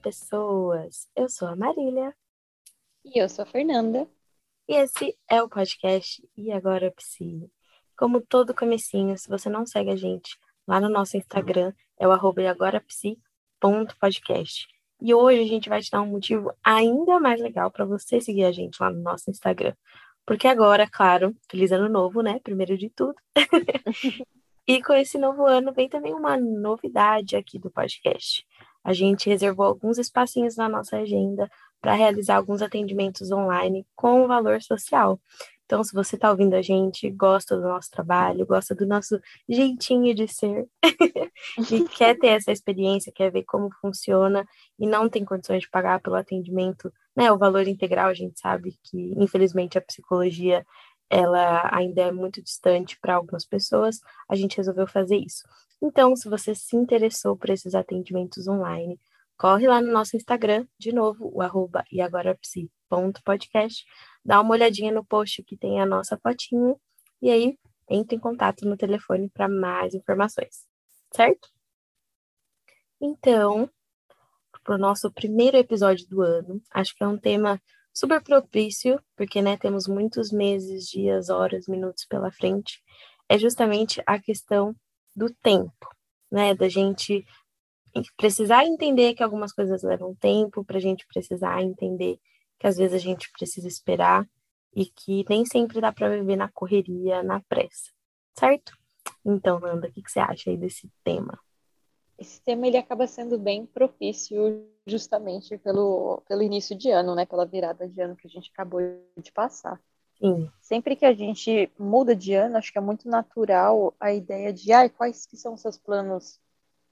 pessoas! 0.00 1.08
Eu 1.14 1.28
sou 1.28 1.46
a 1.46 1.54
Marília. 1.54 2.16
E 3.04 3.20
eu 3.20 3.28
sou 3.28 3.42
a 3.42 3.46
Fernanda. 3.46 4.08
E 4.68 4.74
esse 4.74 5.16
é 5.28 5.42
o 5.42 5.48
podcast 5.48 6.22
E 6.36 6.50
Agora 6.50 6.90
Psi. 6.92 7.48
Como 7.96 8.20
todo 8.20 8.54
comecinho, 8.54 9.16
se 9.18 9.28
você 9.28 9.48
não 9.50 9.66
segue 9.66 9.90
a 9.90 9.96
gente 9.96 10.38
lá 10.66 10.80
no 10.80 10.88
nosso 10.88 11.16
Instagram, 11.16 11.72
é 11.98 12.08
o 12.08 12.12
arroba 12.12 12.42
eagorapsi.podcast. 12.42 14.66
E 15.02 15.14
hoje 15.14 15.42
a 15.42 15.46
gente 15.46 15.68
vai 15.68 15.82
te 15.82 15.90
dar 15.90 16.00
um 16.00 16.06
motivo 16.06 16.54
ainda 16.64 17.20
mais 17.20 17.40
legal 17.40 17.70
para 17.70 17.84
você 17.84 18.20
seguir 18.20 18.44
a 18.44 18.52
gente 18.52 18.80
lá 18.80 18.90
no 18.90 19.02
nosso 19.02 19.30
Instagram. 19.30 19.74
Porque 20.24 20.48
agora, 20.48 20.88
claro, 20.88 21.36
feliz 21.50 21.72
ano 21.72 21.88
novo, 21.88 22.22
né? 22.22 22.38
Primeiro 22.40 22.78
de 22.78 22.88
tudo. 22.90 23.16
e 24.66 24.82
com 24.82 24.92
esse 24.94 25.18
novo 25.18 25.44
ano 25.44 25.72
vem 25.72 25.88
também 25.88 26.14
uma 26.14 26.36
novidade 26.36 27.36
aqui 27.36 27.58
do 27.58 27.70
podcast 27.70 28.46
a 28.84 28.92
gente 28.92 29.28
reservou 29.28 29.66
alguns 29.66 29.98
espacinhos 29.98 30.56
na 30.56 30.68
nossa 30.68 30.96
agenda 30.96 31.50
para 31.80 31.94
realizar 31.94 32.36
alguns 32.36 32.62
atendimentos 32.62 33.30
online 33.30 33.86
com 33.96 34.26
valor 34.26 34.60
social. 34.62 35.20
Então, 35.70 35.84
se 35.84 35.92
você 35.94 36.16
está 36.16 36.28
ouvindo 36.30 36.54
a 36.54 36.62
gente, 36.62 37.08
gosta 37.10 37.56
do 37.56 37.62
nosso 37.62 37.88
trabalho, 37.92 38.44
gosta 38.44 38.74
do 38.74 38.84
nosso 38.84 39.20
jeitinho 39.48 40.12
de 40.12 40.26
ser, 40.26 40.66
e 41.70 41.88
quer 41.88 42.18
ter 42.18 42.26
essa 42.28 42.50
experiência, 42.50 43.12
quer 43.14 43.30
ver 43.30 43.44
como 43.44 43.70
funciona 43.80 44.44
e 44.76 44.84
não 44.84 45.08
tem 45.08 45.24
condições 45.24 45.62
de 45.62 45.70
pagar 45.70 46.00
pelo 46.00 46.16
atendimento, 46.16 46.92
né, 47.16 47.30
o 47.30 47.38
valor 47.38 47.68
integral, 47.68 48.08
a 48.08 48.14
gente 48.14 48.40
sabe 48.40 48.76
que, 48.82 49.14
infelizmente, 49.16 49.78
a 49.78 49.80
psicologia 49.80 50.66
ela 51.08 51.68
ainda 51.72 52.02
é 52.02 52.12
muito 52.12 52.42
distante 52.42 52.98
para 53.00 53.14
algumas 53.14 53.44
pessoas, 53.44 54.00
a 54.28 54.34
gente 54.34 54.56
resolveu 54.56 54.88
fazer 54.88 55.18
isso. 55.18 55.44
Então, 55.82 56.14
se 56.14 56.28
você 56.28 56.54
se 56.54 56.76
interessou 56.76 57.36
por 57.36 57.50
esses 57.50 57.74
atendimentos 57.74 58.46
online, 58.46 59.00
corre 59.36 59.66
lá 59.66 59.80
no 59.80 59.90
nosso 59.90 60.16
Instagram, 60.16 60.66
de 60.78 60.92
novo, 60.92 61.30
o 61.32 61.40
arroba 61.40 61.82
dá 64.24 64.40
uma 64.40 64.50
olhadinha 64.50 64.92
no 64.92 65.04
post 65.04 65.42
que 65.42 65.56
tem 65.56 65.80
a 65.80 65.86
nossa 65.86 66.18
fotinha, 66.18 66.74
e 67.22 67.30
aí 67.30 67.58
entre 67.88 68.16
em 68.16 68.20
contato 68.20 68.68
no 68.68 68.76
telefone 68.76 69.28
para 69.28 69.48
mais 69.48 69.94
informações, 69.94 70.66
certo? 71.12 71.48
Então, 73.00 73.68
para 74.62 74.74
o 74.74 74.78
nosso 74.78 75.10
primeiro 75.10 75.56
episódio 75.56 76.06
do 76.06 76.22
ano, 76.22 76.62
acho 76.70 76.94
que 76.94 77.02
é 77.02 77.08
um 77.08 77.18
tema 77.18 77.60
super 77.92 78.22
propício, 78.22 79.02
porque 79.16 79.42
né, 79.42 79.56
temos 79.56 79.88
muitos 79.88 80.30
meses, 80.30 80.86
dias, 80.86 81.28
horas, 81.28 81.66
minutos 81.66 82.04
pela 82.04 82.30
frente, 82.30 82.82
é 83.28 83.38
justamente 83.38 84.02
a 84.06 84.20
questão 84.20 84.76
do 85.14 85.32
tempo, 85.42 85.88
né? 86.30 86.54
Da 86.54 86.68
gente 86.68 87.24
precisar 88.16 88.64
entender 88.64 89.14
que 89.14 89.22
algumas 89.22 89.52
coisas 89.52 89.82
levam 89.82 90.14
tempo, 90.14 90.64
para 90.64 90.78
a 90.78 90.80
gente 90.80 91.06
precisar 91.06 91.62
entender 91.62 92.18
que 92.58 92.66
às 92.66 92.76
vezes 92.76 92.94
a 92.94 92.98
gente 92.98 93.30
precisa 93.32 93.66
esperar 93.66 94.28
e 94.74 94.86
que 94.86 95.24
nem 95.28 95.44
sempre 95.44 95.80
dá 95.80 95.92
para 95.92 96.10
viver 96.10 96.36
na 96.36 96.48
correria, 96.48 97.22
na 97.22 97.40
pressa, 97.40 97.90
certo? 98.38 98.72
Então, 99.24 99.58
Nanda, 99.58 99.88
o 99.88 99.92
que, 99.92 100.02
que 100.02 100.10
você 100.10 100.20
acha 100.20 100.50
aí 100.50 100.56
desse 100.56 100.88
tema? 101.02 101.38
Esse 102.18 102.40
tema 102.42 102.66
ele 102.66 102.76
acaba 102.76 103.06
sendo 103.06 103.38
bem 103.38 103.64
propício 103.64 104.68
justamente 104.86 105.56
pelo, 105.58 106.22
pelo 106.28 106.42
início 106.42 106.76
de 106.76 106.90
ano, 106.90 107.14
né? 107.14 107.24
Pela 107.24 107.46
virada 107.46 107.88
de 107.88 108.00
ano 108.00 108.14
que 108.14 108.26
a 108.26 108.30
gente 108.30 108.50
acabou 108.52 108.80
de 109.16 109.32
passar. 109.32 109.80
Sim. 110.20 110.50
Sempre 110.60 110.94
que 110.94 111.06
a 111.06 111.14
gente 111.14 111.72
muda 111.78 112.14
de 112.14 112.34
ano, 112.34 112.58
acho 112.58 112.70
que 112.70 112.78
é 112.78 112.80
muito 112.80 113.08
natural 113.08 113.94
a 113.98 114.12
ideia 114.12 114.52
de 114.52 114.72
ah, 114.72 114.88
quais 114.88 115.24
que 115.24 115.36
são 115.36 115.56
seus 115.56 115.78
planos 115.78 116.38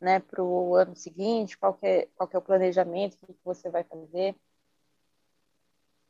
né, 0.00 0.20
para 0.20 0.42
o 0.42 0.74
ano 0.74 0.96
seguinte, 0.96 1.58
qual 1.58 1.78
é, 1.82 2.08
qual 2.16 2.28
é 2.32 2.38
o 2.38 2.42
planejamento, 2.42 3.18
o 3.22 3.34
que 3.34 3.44
você 3.44 3.68
vai 3.68 3.84
fazer. 3.84 4.34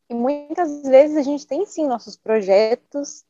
E 0.08 0.14
muitas 0.14 0.82
vezes 0.82 1.16
a 1.16 1.22
gente 1.22 1.46
tem 1.46 1.66
sim 1.66 1.86
nossos 1.86 2.16
projetos, 2.16 3.24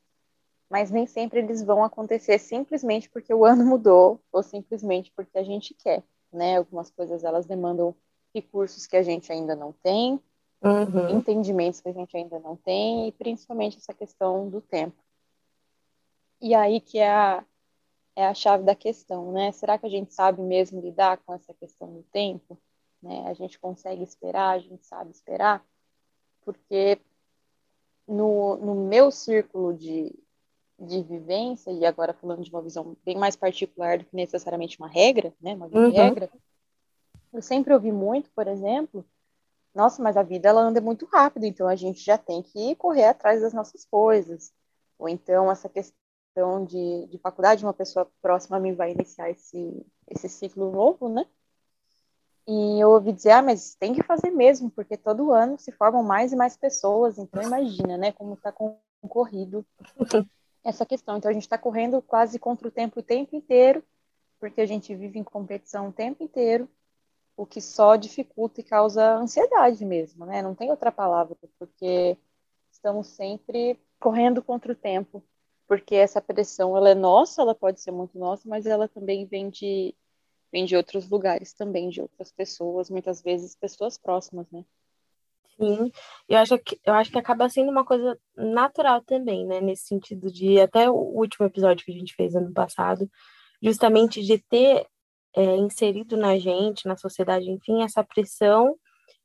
mas 0.68 0.90
nem 0.90 1.06
sempre 1.06 1.40
eles 1.40 1.62
vão 1.62 1.82
acontecer 1.82 2.38
simplesmente 2.38 3.08
porque 3.08 3.32
o 3.32 3.44
ano 3.44 3.64
mudou 3.66 4.20
ou 4.30 4.42
simplesmente 4.42 5.10
porque 5.16 5.38
a 5.38 5.42
gente 5.42 5.74
quer, 5.74 6.04
né? 6.32 6.58
Algumas 6.58 6.90
coisas 6.90 7.24
elas 7.24 7.46
demandam 7.46 7.94
recursos 8.34 8.86
que 8.86 8.96
a 8.96 9.02
gente 9.02 9.32
ainda 9.32 9.56
não 9.56 9.72
tem, 9.72 10.20
uhum. 10.62 11.18
entendimentos 11.18 11.80
que 11.80 11.88
a 11.88 11.92
gente 11.92 12.16
ainda 12.16 12.38
não 12.38 12.56
tem, 12.56 13.08
e 13.08 13.12
principalmente 13.12 13.76
essa 13.76 13.94
questão 13.94 14.48
do 14.48 14.60
tempo. 14.60 14.96
E 16.40 16.54
aí 16.54 16.80
que 16.80 16.98
é 16.98 17.10
a, 17.10 17.44
é 18.14 18.26
a 18.26 18.34
chave 18.34 18.64
da 18.64 18.74
questão, 18.74 19.32
né? 19.32 19.52
Será 19.52 19.78
que 19.78 19.86
a 19.86 19.90
gente 19.90 20.12
sabe 20.14 20.40
mesmo 20.42 20.80
lidar 20.80 21.18
com 21.18 21.34
essa 21.34 21.52
questão 21.54 21.92
do 21.92 22.02
tempo? 22.04 22.58
Né? 23.02 23.26
A 23.28 23.34
gente 23.34 23.58
consegue 23.58 24.02
esperar, 24.02 24.50
a 24.50 24.58
gente 24.58 24.86
sabe 24.86 25.10
esperar? 25.10 25.64
Porque 26.44 26.98
no, 28.06 28.56
no 28.56 28.74
meu 28.74 29.10
círculo 29.10 29.74
de, 29.74 30.14
de 30.78 31.02
vivência, 31.02 31.70
e 31.70 31.84
agora 31.84 32.14
falando 32.14 32.42
de 32.42 32.50
uma 32.50 32.62
visão 32.62 32.96
bem 33.04 33.16
mais 33.16 33.36
particular 33.36 33.98
do 33.98 34.04
que 34.04 34.16
necessariamente 34.16 34.78
uma 34.78 34.88
regra, 34.88 35.32
né? 35.40 35.54
Uma 35.54 35.66
uhum. 35.66 35.90
regra, 35.90 36.30
eu 37.32 37.42
sempre 37.42 37.74
ouvi 37.74 37.92
muito, 37.92 38.30
por 38.30 38.46
exemplo, 38.46 39.04
nossa, 39.74 40.02
mas 40.02 40.16
a 40.16 40.22
vida 40.22 40.48
ela 40.48 40.60
anda 40.62 40.80
muito 40.80 41.06
rápido, 41.06 41.44
então 41.44 41.68
a 41.68 41.76
gente 41.76 42.04
já 42.04 42.18
tem 42.18 42.42
que 42.42 42.74
correr 42.76 43.06
atrás 43.06 43.40
das 43.40 43.52
nossas 43.52 43.84
coisas. 43.84 44.52
Ou 44.98 45.08
então 45.08 45.50
essa 45.50 45.68
questão 45.68 46.64
de, 46.66 47.06
de 47.06 47.18
faculdade, 47.18 47.64
uma 47.64 47.74
pessoa 47.74 48.10
próxima 48.20 48.56
a 48.56 48.60
mim 48.60 48.74
vai 48.74 48.92
iniciar 48.92 49.30
esse, 49.30 49.86
esse 50.08 50.28
ciclo 50.28 50.70
novo, 50.72 51.08
né? 51.08 51.24
E 52.46 52.80
eu 52.82 52.90
ouvi 52.90 53.12
dizer, 53.12 53.32
ah, 53.32 53.42
mas 53.42 53.74
tem 53.74 53.92
que 53.92 54.02
fazer 54.02 54.30
mesmo, 54.30 54.70
porque 54.70 54.96
todo 54.96 55.32
ano 55.32 55.58
se 55.58 55.70
formam 55.70 56.02
mais 56.02 56.32
e 56.32 56.36
mais 56.36 56.56
pessoas, 56.56 57.18
então 57.18 57.42
imagina, 57.42 57.98
né, 57.98 58.10
como 58.12 58.32
está 58.34 58.50
concorrido 58.50 59.66
essa 60.64 60.86
questão. 60.86 61.18
Então 61.18 61.30
a 61.30 61.34
gente 61.34 61.42
está 61.42 61.58
correndo 61.58 62.00
quase 62.00 62.38
contra 62.38 62.66
o 62.66 62.70
tempo 62.70 63.00
o 63.00 63.02
tempo 63.02 63.36
inteiro, 63.36 63.84
porque 64.40 64.62
a 64.62 64.66
gente 64.66 64.94
vive 64.94 65.18
em 65.18 65.24
competição 65.24 65.88
o 65.88 65.92
tempo 65.92 66.24
inteiro, 66.24 66.66
o 67.38 67.46
que 67.46 67.60
só 67.60 67.94
dificulta 67.94 68.60
e 68.60 68.64
causa 68.64 69.14
ansiedade 69.14 69.84
mesmo, 69.84 70.26
né? 70.26 70.42
Não 70.42 70.56
tem 70.56 70.70
outra 70.72 70.90
palavra, 70.90 71.36
porque 71.56 72.18
estamos 72.68 73.06
sempre 73.06 73.78
correndo 74.00 74.42
contra 74.42 74.72
o 74.72 74.76
tempo, 74.76 75.22
porque 75.68 75.94
essa 75.94 76.20
pressão 76.20 76.76
ela 76.76 76.90
é 76.90 76.96
nossa, 76.96 77.40
ela 77.40 77.54
pode 77.54 77.80
ser 77.80 77.92
muito 77.92 78.18
nossa, 78.18 78.48
mas 78.48 78.66
ela 78.66 78.88
também 78.88 79.24
vem 79.24 79.48
de 79.50 79.94
vem 80.50 80.64
de 80.64 80.74
outros 80.74 81.08
lugares 81.08 81.52
também, 81.52 81.90
de 81.90 82.00
outras 82.00 82.32
pessoas, 82.32 82.90
muitas 82.90 83.22
vezes 83.22 83.54
pessoas 83.54 83.96
próximas, 83.96 84.50
né? 84.50 84.64
Sim, 85.56 85.92
eu 86.28 86.38
acho 86.38 86.58
que 86.58 86.80
eu 86.84 86.94
acho 86.94 87.12
que 87.12 87.18
acaba 87.18 87.48
sendo 87.48 87.70
uma 87.70 87.84
coisa 87.84 88.18
natural 88.36 89.00
também, 89.02 89.46
né? 89.46 89.60
Nesse 89.60 89.84
sentido 89.84 90.28
de 90.32 90.60
até 90.60 90.90
o 90.90 90.94
último 90.94 91.46
episódio 91.46 91.84
que 91.84 91.92
a 91.92 91.98
gente 91.98 92.16
fez 92.16 92.34
ano 92.34 92.52
passado, 92.52 93.08
justamente 93.62 94.24
de 94.24 94.38
ter 94.38 94.88
é, 95.38 95.56
inserido 95.56 96.16
na 96.16 96.36
gente, 96.36 96.88
na 96.88 96.96
sociedade, 96.96 97.48
enfim, 97.48 97.84
essa 97.84 98.02
pressão 98.02 98.76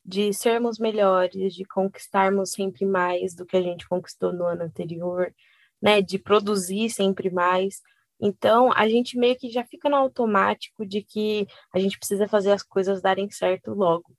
de 0.06 0.32
sermos 0.32 0.78
melhores, 0.78 1.56
de 1.56 1.66
conquistarmos 1.66 2.52
sempre 2.52 2.86
mais 2.86 3.34
do 3.34 3.48
que 3.48 3.58
a 3.58 3.62
gente 3.62 3.88
conquistou 3.88 4.32
no 4.32 4.46
ano 4.46 4.62
anterior, 4.62 5.34
né, 5.82 6.04
de 6.04 6.20
produzir 6.20 6.92
sempre 6.92 7.32
mais. 7.32 7.82
Então, 8.22 8.72
a 8.74 8.88
gente 8.88 9.18
meio 9.18 9.36
que 9.36 9.50
já 9.50 9.66
fica 9.66 9.90
no 9.90 9.96
automático 9.96 10.86
de 10.86 11.02
que 11.02 11.48
a 11.74 11.80
gente 11.80 11.98
precisa 11.98 12.28
fazer 12.28 12.52
as 12.52 12.62
coisas 12.62 13.02
darem 13.02 13.30
certo 13.32 13.74
logo, 13.74 14.16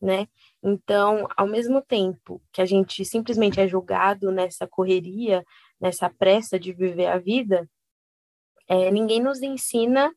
né? 0.00 0.28
Então, 0.62 1.26
ao 1.36 1.46
mesmo 1.46 1.80
tempo 1.80 2.42
que 2.52 2.60
a 2.60 2.66
gente 2.66 3.02
simplesmente 3.02 3.58
é 3.58 3.66
julgado 3.66 4.30
nessa 4.30 4.66
correria, 4.68 5.42
nessa 5.80 6.10
pressa 6.10 6.60
de 6.60 6.72
viver 6.74 7.06
a 7.06 7.18
vida, 7.18 7.66
é, 8.68 8.90
ninguém 8.90 9.22
nos 9.22 9.40
ensina 9.40 10.12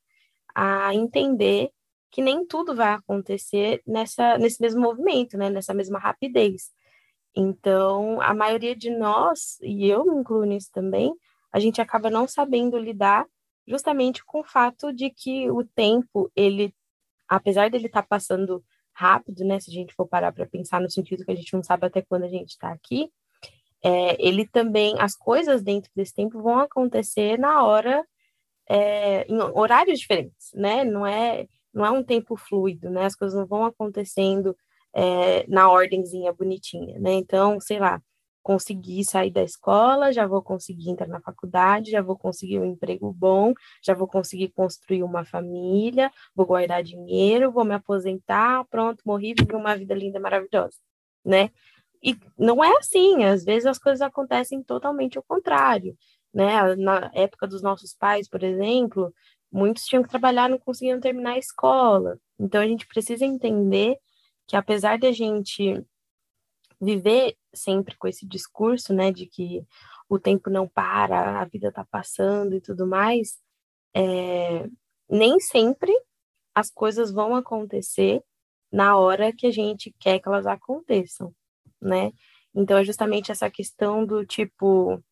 a 0.54 0.94
entender 0.94 1.72
que 2.12 2.22
nem 2.22 2.46
tudo 2.46 2.76
vai 2.76 2.94
acontecer 2.94 3.82
nessa, 3.88 4.38
nesse 4.38 4.62
mesmo 4.62 4.82
movimento, 4.82 5.38
né? 5.38 5.50
nessa 5.50 5.74
mesma 5.74 5.98
rapidez. 5.98 6.72
Então, 7.36 8.22
a 8.22 8.34
maioria 8.34 8.76
de 8.76 8.92
nós, 8.92 9.58
e 9.62 9.90
eu 9.90 10.06
me 10.06 10.16
incluo 10.20 10.44
nisso 10.44 10.70
também, 10.72 11.12
a 11.52 11.60
gente 11.60 11.82
acaba 11.82 12.10
não 12.10 12.28
sabendo 12.28 12.78
lidar 12.78 13.26
justamente 13.68 14.24
com 14.24 14.42
o 14.42 14.44
fato 14.44 14.94
de 14.94 15.10
que 15.10 15.50
o 15.50 15.64
tempo, 15.64 16.32
ele, 16.36 16.74
apesar 17.28 17.70
dele 17.70 17.88
estar 17.88 18.04
tá 18.04 18.08
passando 18.08 18.64
rápido, 18.94 19.44
né? 19.44 19.60
Se 19.60 19.72
a 19.72 19.74
gente 19.74 19.94
for 19.96 20.08
parar 20.08 20.32
para 20.32 20.46
pensar 20.46 20.80
no 20.80 20.90
sentido 20.90 21.26
que 21.26 21.32
a 21.32 21.36
gente 21.36 21.54
não 21.54 21.64
sabe 21.64 21.88
até 21.88 22.02
quando 22.02 22.26
a 22.26 22.30
gente 22.30 22.50
está 22.50 22.72
aqui, 22.72 23.12
é, 23.84 24.16
ele 24.24 24.48
também, 24.48 24.96
as 25.00 25.16
coisas 25.16 25.62
dentro 25.62 25.92
desse 25.96 26.14
tempo 26.14 26.42
vão 26.42 26.60
acontecer 26.60 27.38
na 27.38 27.64
hora 27.64 28.06
é, 28.70 29.26
em 29.28 29.40
horários 29.40 30.00
diferentes, 30.00 30.52
né? 30.54 30.84
Não 30.84 31.06
é, 31.06 31.48
não 31.74 31.86
é 31.86 31.92
um 31.92 32.04
tempo 32.04 32.36
fluido, 32.36 32.90
né? 32.90 33.06
As 33.06 33.16
coisas 33.16 33.38
não 33.38 33.46
vão 33.46 33.66
acontecendo 33.66 34.56
é, 34.94 35.46
na 35.48 35.70
ordemzinha 35.72 36.34
bonitinha, 36.34 37.00
né? 37.00 37.14
Então, 37.14 37.60
sei 37.60 37.80
lá, 37.80 38.02
conseguir 38.44 39.06
sair 39.06 39.32
da 39.32 39.42
escola, 39.42 40.12
já 40.12 40.28
vou 40.28 40.42
conseguir 40.42 40.90
entrar 40.90 41.08
na 41.08 41.22
faculdade, 41.22 41.92
já 41.92 42.02
vou 42.02 42.18
conseguir 42.18 42.60
um 42.60 42.66
emprego 42.66 43.12
bom, 43.14 43.54
já 43.82 43.94
vou 43.94 44.08
conseguir 44.08 44.50
construir 44.50 45.02
uma 45.02 45.24
família, 45.26 46.12
vou 46.36 46.46
guardar 46.46 46.84
dinheiro, 46.84 47.52
vou 47.52 47.64
me 47.64 47.74
aposentar, 47.74 48.66
pronto, 48.70 49.02
morri, 49.06 49.34
vivi 49.34 49.56
uma 49.56 49.76
vida 49.78 49.96
linda, 49.96 50.20
maravilhosa, 50.20 50.78
né? 51.26 51.50
E 52.04 52.18
não 52.38 52.62
é 52.62 52.78
assim, 52.78 53.24
às 53.24 53.46
vezes 53.46 53.66
as 53.66 53.80
coisas 53.80 54.02
acontecem 54.02 54.62
totalmente 54.62 55.18
ao 55.18 55.24
contrário, 55.24 55.96
né? 56.34 56.76
Na 56.76 57.12
época 57.14 57.48
dos 57.48 57.62
nossos 57.62 57.94
pais, 57.94 58.28
por 58.28 58.44
exemplo, 58.44 59.14
muitos 59.52 59.86
tinham 59.86 60.04
que 60.04 60.10
trabalhar, 60.10 60.50
não 60.50 60.58
conseguiam 60.60 61.00
terminar 61.00 61.34
a 61.34 61.38
escola. 61.38 62.20
Então 62.40 62.62
a 62.62 62.68
gente 62.68 62.88
precisa 62.88 63.26
entender 63.26 63.98
que 64.48 64.56
apesar 64.56 64.98
de 64.98 65.08
a 65.08 65.12
gente 65.12 65.84
viver 66.82 67.38
sempre 67.54 67.96
com 67.98 68.08
esse 68.08 68.26
discurso, 68.26 68.94
né, 68.94 69.12
de 69.12 69.26
que 69.26 69.66
o 70.10 70.20
tempo 70.20 70.50
não 70.50 70.68
para, 70.68 71.40
a 71.42 71.46
vida 71.46 71.70
está 71.70 71.86
passando 71.86 72.56
e 72.56 72.62
tudo 72.62 72.86
mais, 72.86 73.38
é, 73.96 74.68
nem 75.10 75.40
sempre 75.40 75.94
as 76.54 76.70
coisas 76.70 77.12
vão 77.12 77.36
acontecer 77.36 78.22
na 78.72 78.98
hora 78.98 79.32
que 79.34 79.48
a 79.48 79.52
gente 79.52 79.94
quer 80.00 80.20
que 80.20 80.28
elas 80.28 80.46
aconteçam, 80.48 81.34
né? 81.82 82.12
Então 82.56 82.78
é 82.78 82.84
justamente 82.84 83.32
essa 83.32 83.50
questão 83.50 84.06
do 84.06 84.26
tipo, 84.26 85.04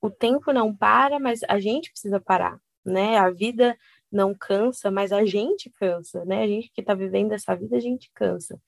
o 0.00 0.10
tempo 0.10 0.52
não 0.52 0.74
para, 0.74 1.18
mas 1.18 1.40
a 1.48 1.58
gente 1.58 1.90
precisa 1.90 2.20
parar, 2.20 2.60
né? 2.84 3.18
A 3.18 3.30
vida 3.30 3.76
não 4.10 4.34
cansa, 4.34 4.90
mas 4.90 5.12
a 5.12 5.24
gente 5.24 5.70
cansa, 5.70 6.24
né? 6.24 6.42
A 6.42 6.46
gente 6.46 6.70
que 6.70 6.80
está 6.80 6.94
vivendo 6.94 7.32
essa 7.32 7.54
vida, 7.54 7.76
a 7.76 7.80
gente 7.80 8.10
cansa. 8.14 8.60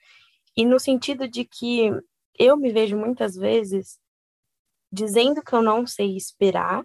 E 0.57 0.65
no 0.65 0.79
sentido 0.79 1.29
de 1.29 1.45
que 1.45 1.91
eu 2.39 2.57
me 2.57 2.73
vejo 2.73 2.97
muitas 2.97 3.37
vezes 3.37 3.99
dizendo 4.93 5.43
que 5.43 5.55
eu 5.55 5.63
não 5.63 5.87
sei 5.87 6.17
esperar, 6.17 6.85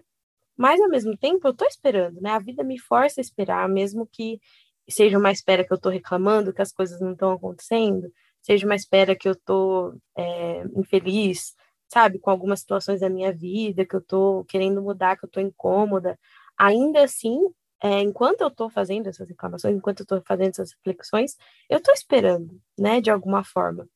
mas 0.56 0.80
ao 0.80 0.88
mesmo 0.88 1.16
tempo 1.16 1.46
eu 1.46 1.52
estou 1.52 1.66
esperando, 1.66 2.20
né? 2.20 2.30
A 2.30 2.38
vida 2.38 2.62
me 2.64 2.78
força 2.78 3.20
a 3.20 3.22
esperar, 3.22 3.68
mesmo 3.68 4.06
que 4.06 4.40
seja 4.88 5.18
uma 5.18 5.32
espera 5.32 5.64
que 5.64 5.72
eu 5.72 5.76
estou 5.76 5.92
reclamando, 5.92 6.52
que 6.52 6.62
as 6.62 6.72
coisas 6.72 7.00
não 7.00 7.12
estão 7.12 7.32
acontecendo, 7.32 8.10
seja 8.40 8.64
uma 8.64 8.76
espera 8.76 9.16
que 9.16 9.28
eu 9.28 9.32
estou 9.32 9.94
é, 10.16 10.62
infeliz, 10.76 11.54
sabe, 11.92 12.18
com 12.18 12.30
algumas 12.30 12.60
situações 12.60 13.00
da 13.00 13.08
minha 13.08 13.32
vida, 13.32 13.84
que 13.86 13.94
eu 13.94 14.00
estou 14.00 14.44
querendo 14.44 14.82
mudar, 14.82 15.16
que 15.16 15.24
eu 15.24 15.28
estou 15.28 15.42
incômoda. 15.42 16.18
Ainda 16.58 17.04
assim, 17.04 17.38
é, 17.82 18.00
enquanto 18.00 18.40
eu 18.40 18.48
estou 18.48 18.70
fazendo 18.70 19.08
essas 19.08 19.28
reclamações, 19.28 19.76
enquanto 19.76 20.00
eu 20.00 20.04
estou 20.04 20.22
fazendo 20.26 20.50
essas 20.50 20.72
reflexões, 20.72 21.36
eu 21.68 21.78
estou 21.78 21.94
esperando, 21.94 22.60
né, 22.78 23.00
de 23.00 23.10
alguma 23.10 23.44
forma. 23.44 23.88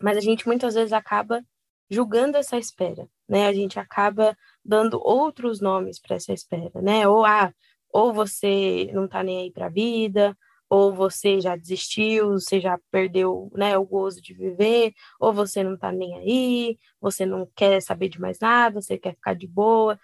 Mas 0.00 0.16
a 0.16 0.20
gente 0.20 0.46
muitas 0.46 0.74
vezes 0.74 0.92
acaba 0.92 1.42
julgando 1.90 2.36
essa 2.36 2.56
espera, 2.58 3.08
né? 3.28 3.46
A 3.48 3.52
gente 3.52 3.78
acaba 3.78 4.36
dando 4.64 5.00
outros 5.02 5.60
nomes 5.60 5.98
para 6.00 6.16
essa 6.16 6.32
espera, 6.32 6.82
né? 6.82 7.08
Ou 7.08 7.24
ah, 7.24 7.52
ou 7.92 8.12
você 8.12 8.90
não 8.92 9.06
está 9.06 9.22
nem 9.22 9.38
aí 9.38 9.50
para 9.52 9.66
a 9.66 9.70
vida, 9.70 10.36
ou 10.68 10.94
você 10.94 11.40
já 11.40 11.56
desistiu, 11.56 12.32
você 12.32 12.60
já 12.60 12.78
perdeu, 12.90 13.50
né, 13.54 13.76
o 13.78 13.84
gozo 13.86 14.20
de 14.20 14.34
viver, 14.34 14.92
ou 15.18 15.32
você 15.32 15.62
não 15.62 15.74
está 15.74 15.90
nem 15.92 16.14
aí, 16.18 16.78
você 17.00 17.24
não 17.26 17.46
quer 17.56 17.80
saber 17.82 18.08
de 18.08 18.20
mais 18.20 18.38
nada, 18.40 18.80
você 18.80 18.98
quer 18.98 19.14
ficar 19.14 19.34
de 19.34 19.46
boa, 19.46 19.98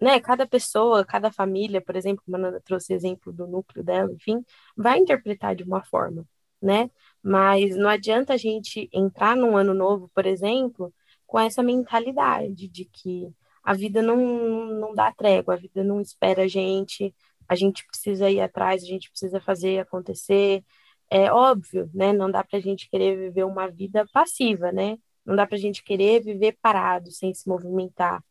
né? 0.00 0.20
Cada 0.20 0.46
pessoa, 0.46 1.04
cada 1.04 1.30
família, 1.32 1.80
por 1.80 1.96
exemplo, 1.96 2.22
a 2.26 2.30
Mananda 2.30 2.60
trouxe 2.60 2.92
exemplo 2.94 3.32
do 3.32 3.46
núcleo 3.46 3.84
dela, 3.84 4.10
enfim, 4.12 4.44
vai 4.76 4.98
interpretar 4.98 5.54
de 5.54 5.62
uma 5.64 5.82
forma, 5.84 6.26
né? 6.60 6.90
Mas 7.22 7.76
não 7.76 7.88
adianta 7.88 8.34
a 8.34 8.36
gente 8.36 8.88
entrar 8.92 9.36
num 9.36 9.56
ano 9.56 9.74
novo, 9.74 10.10
por 10.14 10.26
exemplo, 10.26 10.92
com 11.26 11.38
essa 11.38 11.62
mentalidade 11.62 12.68
de 12.68 12.84
que 12.86 13.28
a 13.62 13.74
vida 13.74 14.02
não, 14.02 14.16
não 14.16 14.94
dá 14.94 15.12
trégua, 15.12 15.54
a 15.54 15.56
vida 15.56 15.84
não 15.84 16.00
espera 16.00 16.42
a 16.44 16.48
gente, 16.48 17.14
a 17.50 17.56
gente 17.56 17.84
precisa 17.84 18.30
ir 18.30 18.40
atrás, 18.40 18.82
a 18.84 18.86
gente 18.86 19.10
precisa 19.10 19.40
fazer 19.40 19.80
acontecer. 19.80 20.64
É 21.10 21.32
óbvio, 21.32 21.90
né? 21.92 22.12
Não 22.12 22.30
dá 22.30 22.44
para 22.44 22.58
a 22.58 22.62
gente 22.62 22.88
querer 22.88 23.16
viver 23.16 23.44
uma 23.44 23.68
vida 23.68 24.06
passiva, 24.12 24.70
né? 24.70 24.96
Não 25.26 25.34
dá 25.34 25.44
para 25.46 25.56
a 25.56 25.60
gente 25.60 25.82
querer 25.82 26.22
viver 26.22 26.56
parado, 26.62 27.10
sem 27.10 27.34
se 27.34 27.48
movimentar. 27.48 28.22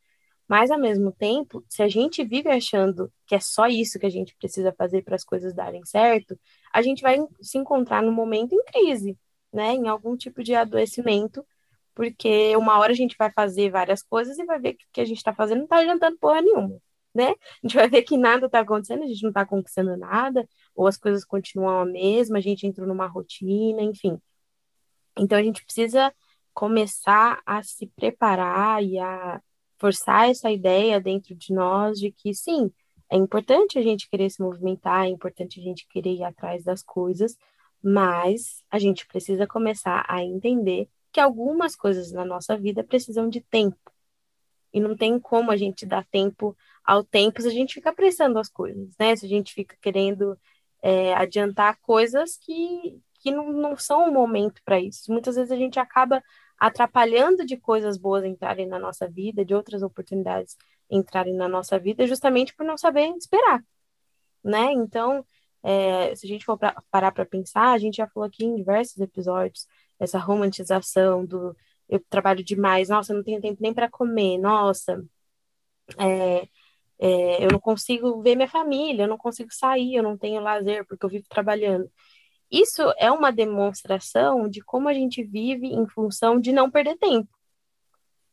Mas, 0.47 0.71
ao 0.71 0.79
mesmo 0.79 1.11
tempo, 1.11 1.63
se 1.67 1.83
a 1.83 1.89
gente 1.89 2.23
vive 2.23 2.49
achando 2.49 3.11
que 3.27 3.35
é 3.35 3.41
só 3.41 3.67
isso 3.67 3.99
que 3.99 4.05
a 4.05 4.09
gente 4.09 4.33
precisa 4.37 4.73
fazer 4.77 5.03
para 5.03 5.15
as 5.15 5.25
coisas 5.25 5.53
darem 5.53 5.85
certo, 5.85 6.39
a 6.73 6.81
gente 6.81 7.01
vai 7.01 7.17
se 7.41 7.57
encontrar 7.57 8.01
no 8.01 8.13
momento 8.13 8.53
em 8.53 8.63
crise, 8.63 9.17
né? 9.51 9.73
Em 9.73 9.89
algum 9.89 10.15
tipo 10.15 10.41
de 10.41 10.55
adoecimento, 10.55 11.45
porque 11.93 12.55
uma 12.55 12.79
hora 12.79 12.93
a 12.93 12.95
gente 12.95 13.17
vai 13.19 13.31
fazer 13.33 13.69
várias 13.69 14.01
coisas 14.01 14.39
e 14.39 14.45
vai 14.45 14.59
ver 14.59 14.75
que 14.75 14.85
o 14.85 14.87
que 14.93 15.01
a 15.01 15.05
gente 15.05 15.17
está 15.17 15.33
fazendo 15.33 15.57
não 15.59 15.65
está 15.65 15.79
adiantando 15.79 16.17
porra 16.17 16.41
nenhuma, 16.41 16.79
né? 17.13 17.29
A 17.31 17.35
gente 17.63 17.75
vai 17.75 17.89
ver 17.89 18.03
que 18.03 18.17
nada 18.17 18.45
está 18.45 18.59
acontecendo, 18.59 19.03
a 19.03 19.07
gente 19.07 19.23
não 19.23 19.29
está 19.29 19.45
conquistando 19.45 19.95
nada, 19.97 20.47
ou 20.75 20.87
as 20.87 20.97
coisas 20.97 21.25
continuam 21.25 21.79
a 21.79 21.85
mesma, 21.85 22.37
a 22.37 22.41
gente 22.41 22.65
entrou 22.65 22.87
numa 22.87 23.07
rotina, 23.07 23.81
enfim. 23.81 24.19
Então, 25.17 25.37
a 25.37 25.43
gente 25.43 25.63
precisa 25.63 26.13
começar 26.53 27.41
a 27.45 27.63
se 27.63 27.87
preparar 27.87 28.83
e 28.83 28.99
a 28.99 29.41
forçar 29.77 30.29
essa 30.29 30.51
ideia 30.51 30.99
dentro 30.99 31.33
de 31.35 31.53
nós 31.53 31.99
de 31.99 32.11
que 32.11 32.33
sim, 32.33 32.71
é 33.09 33.17
importante 33.17 33.79
a 33.79 33.81
gente 33.81 34.09
querer 34.09 34.29
se 34.29 34.41
movimentar, 34.41 35.05
é 35.05 35.09
importante 35.09 35.59
a 35.59 35.63
gente 35.63 35.87
querer 35.87 36.15
ir 36.15 36.23
atrás 36.23 36.63
das 36.63 36.83
coisas, 36.83 37.37
mas 37.81 38.63
a 38.69 38.77
gente 38.77 39.07
precisa 39.07 39.47
começar 39.47 40.05
a 40.07 40.23
entender 40.23 40.87
que 41.11 41.19
algumas 41.19 41.75
coisas 41.75 42.11
na 42.11 42.23
nossa 42.23 42.55
vida 42.57 42.83
precisam 42.83 43.27
de 43.27 43.41
tempo. 43.41 43.91
E 44.71 44.79
não 44.79 44.95
tem 44.95 45.19
como 45.19 45.49
a 45.49 45.57
gente 45.57 45.85
dar 45.85 46.05
tempo 46.05 46.55
ao 46.89 47.03
tempo 47.03 47.39
se 47.39 47.47
a 47.47 47.51
gente 47.51 47.75
fica 47.75 47.91
apressando 47.91 48.39
as 48.39 48.49
coisas, 48.49 48.95
né? 48.99 49.15
Se 49.15 49.23
a 49.23 49.29
gente 49.29 49.53
fica 49.53 49.77
querendo 49.79 50.35
é, 50.81 51.13
adiantar 51.13 51.79
coisas 51.81 52.35
que, 52.37 52.99
que 53.21 53.29
não, 53.31 53.53
não 53.53 53.77
são 53.77 54.09
o 54.09 54.11
momento 54.11 54.59
para 54.65 54.79
isso. 54.79 55.11
Muitas 55.11 55.35
vezes 55.35 55.51
a 55.51 55.55
gente 55.55 55.79
acaba 55.79 56.23
atrapalhando 56.57 57.45
de 57.45 57.57
coisas 57.57 57.95
boas 57.95 58.25
entrarem 58.25 58.67
na 58.67 58.79
nossa 58.79 59.07
vida, 59.07 59.45
de 59.45 59.53
outras 59.53 59.83
oportunidades 59.83 60.57
entrarem 60.89 61.35
na 61.35 61.47
nossa 61.47 61.77
vida, 61.77 62.07
justamente 62.07 62.55
por 62.55 62.65
não 62.65 62.75
saber 62.75 63.07
esperar, 63.15 63.63
né? 64.43 64.71
Então, 64.73 65.23
é, 65.63 66.15
se 66.15 66.25
a 66.25 66.29
gente 66.29 66.43
for 66.45 66.57
pra, 66.57 66.75
parar 66.89 67.11
para 67.11 67.25
pensar, 67.25 67.71
a 67.73 67.77
gente 67.77 67.97
já 67.97 68.07
falou 68.07 68.27
aqui 68.27 68.45
em 68.45 68.55
diversos 68.55 68.97
episódios 68.99 69.67
essa 69.99 70.17
romantização 70.17 71.23
do 71.25 71.55
eu 71.87 71.99
trabalho 72.09 72.43
demais, 72.43 72.89
nossa, 72.89 73.13
não 73.13 73.23
tenho 73.23 73.41
tempo 73.41 73.61
nem 73.61 73.73
para 73.73 73.89
comer, 73.89 74.37
nossa, 74.39 75.03
é, 75.97 76.47
é, 76.99 77.43
eu 77.43 77.49
não 77.51 77.59
consigo 77.59 78.21
ver 78.21 78.35
minha 78.35 78.47
família, 78.47 79.03
eu 79.03 79.07
não 79.07 79.17
consigo 79.17 79.53
sair, 79.53 79.95
eu 79.95 80.03
não 80.03 80.17
tenho 80.17 80.41
lazer 80.41 80.85
porque 80.85 81.05
eu 81.05 81.09
vivo 81.09 81.25
trabalhando. 81.29 81.89
Isso 82.51 82.81
é 82.97 83.11
uma 83.11 83.31
demonstração 83.31 84.49
de 84.49 84.61
como 84.61 84.89
a 84.89 84.93
gente 84.93 85.23
vive 85.23 85.67
em 85.67 85.87
função 85.87 86.39
de 86.39 86.51
não 86.51 86.69
perder 86.69 86.97
tempo. 86.97 87.29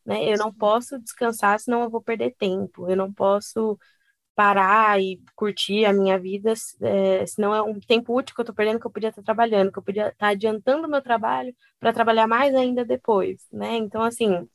Né? 0.04 0.24
Eu 0.32 0.38
não 0.38 0.52
posso 0.52 0.98
descansar, 0.98 1.58
senão 1.60 1.82
eu 1.82 1.90
vou 1.90 2.02
perder 2.02 2.34
tempo. 2.38 2.88
Eu 2.88 2.96
não 2.96 3.12
posso 3.12 3.78
parar 4.34 5.00
e 5.00 5.20
curtir 5.34 5.86
a 5.86 5.92
minha 5.94 6.18
vida, 6.18 6.52
é, 6.82 7.26
senão 7.26 7.54
é 7.54 7.62
um 7.62 7.80
tempo 7.80 8.14
útil 8.14 8.34
que 8.34 8.40
eu 8.40 8.44
estou 8.44 8.54
perdendo 8.54 8.78
que 8.78 8.86
eu 8.86 8.90
podia 8.90 9.08
estar 9.08 9.22
trabalhando, 9.22 9.72
que 9.72 9.78
eu 9.78 9.82
podia 9.82 10.08
estar 10.08 10.28
adiantando 10.28 10.86
o 10.86 10.90
meu 10.90 11.00
trabalho 11.00 11.54
para 11.80 11.92
trabalhar 11.92 12.26
mais 12.26 12.54
ainda 12.54 12.84
depois, 12.84 13.46
né? 13.50 13.76
Então, 13.76 14.02
assim, 14.02 14.46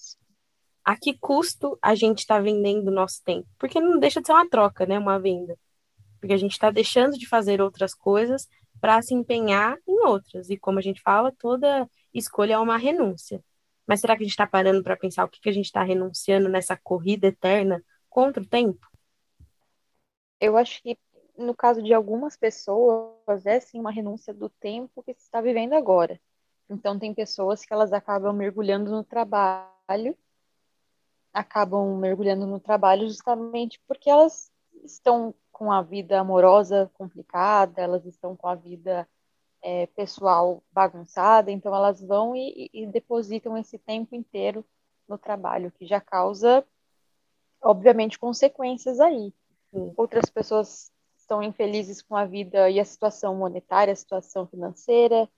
a 0.83 0.95
que 0.95 1.17
custo 1.17 1.77
a 1.81 1.95
gente 1.95 2.19
está 2.19 2.39
vendendo 2.39 2.87
o 2.87 2.91
nosso 2.91 3.23
tempo? 3.23 3.47
Porque 3.57 3.79
não 3.79 3.99
deixa 3.99 4.21
de 4.21 4.27
ser 4.27 4.33
uma 4.33 4.49
troca, 4.49 4.85
né? 4.85 4.97
Uma 4.97 5.19
venda. 5.19 5.57
Porque 6.19 6.33
a 6.33 6.37
gente 6.37 6.53
está 6.53 6.71
deixando 6.71 7.17
de 7.17 7.27
fazer 7.27 7.61
outras 7.61 7.93
coisas 7.93 8.47
para 8.79 9.01
se 9.01 9.13
empenhar 9.13 9.77
em 9.87 10.05
outras. 10.05 10.49
E 10.49 10.57
como 10.57 10.79
a 10.79 10.81
gente 10.81 11.01
fala, 11.01 11.31
toda 11.31 11.87
escolha 12.13 12.55
é 12.55 12.57
uma 12.57 12.77
renúncia. 12.77 13.43
Mas 13.87 13.99
será 14.01 14.15
que 14.15 14.23
a 14.23 14.25
gente 14.25 14.31
está 14.31 14.47
parando 14.47 14.83
para 14.83 14.97
pensar 14.97 15.25
o 15.25 15.29
que, 15.29 15.39
que 15.39 15.49
a 15.49 15.53
gente 15.53 15.65
está 15.65 15.83
renunciando 15.83 16.49
nessa 16.49 16.77
corrida 16.77 17.27
eterna 17.27 17.83
contra 18.09 18.41
o 18.41 18.45
tempo? 18.45 18.87
Eu 20.39 20.57
acho 20.57 20.81
que 20.81 20.97
no 21.37 21.55
caso 21.55 21.81
de 21.81 21.93
algumas 21.93 22.35
pessoas 22.35 23.45
é 23.45 23.59
sim 23.59 23.79
uma 23.79 23.91
renúncia 23.91 24.33
do 24.33 24.49
tempo 24.49 25.03
que 25.03 25.13
se 25.13 25.21
está 25.21 25.41
vivendo 25.41 25.73
agora. 25.73 26.19
Então 26.69 26.97
tem 26.97 27.13
pessoas 27.13 27.65
que 27.65 27.73
elas 27.73 27.91
acabam 27.91 28.33
mergulhando 28.33 28.91
no 28.91 29.03
trabalho, 29.03 30.17
acabam 31.33 31.97
mergulhando 31.97 32.45
no 32.45 32.59
trabalho 32.59 33.07
justamente 33.07 33.79
porque 33.87 34.09
elas 34.09 34.51
estão 34.83 35.33
com 35.51 35.71
a 35.71 35.81
vida 35.81 36.19
amorosa 36.19 36.89
complicada, 36.93 37.81
elas 37.81 38.05
estão 38.05 38.35
com 38.35 38.47
a 38.47 38.55
vida 38.55 39.07
é, 39.61 39.85
pessoal 39.87 40.63
bagunçada, 40.71 41.51
então 41.51 41.73
elas 41.73 42.01
vão 42.01 42.35
e, 42.35 42.69
e, 42.73 42.87
depositam 42.87 43.57
esse 43.57 43.77
tempo 43.77 44.15
inteiro 44.15 44.65
no 45.07 45.17
trabalho, 45.17 45.71
que 45.71 45.85
já 45.85 46.01
causa, 46.01 46.65
obviamente, 47.61 48.17
consequências 48.17 48.99
aí. 48.99 49.33
Sim. 49.71 49.93
Outras 49.95 50.29
pessoas 50.31 50.91
estão 51.15 51.43
infelizes 51.43 52.01
com 52.01 52.15
a 52.15 52.25
vida 52.25 52.69
e 52.69 52.79
a 52.79 52.85
situação 52.85 53.35
monetária, 53.35 53.93
a 53.93 53.95
situação 53.95 54.47
financeira, 54.47 55.29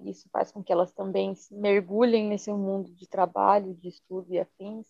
isso 0.00 0.28
faz 0.30 0.50
com 0.50 0.62
que 0.62 0.72
elas 0.72 0.92
também 0.92 1.34
mergulhem 1.50 2.26
nesse 2.28 2.52
mundo 2.52 2.92
de 2.94 3.06
trabalho, 3.06 3.74
de 3.74 3.88
estudo 3.88 4.32
e 4.32 4.40
afins. 4.40 4.86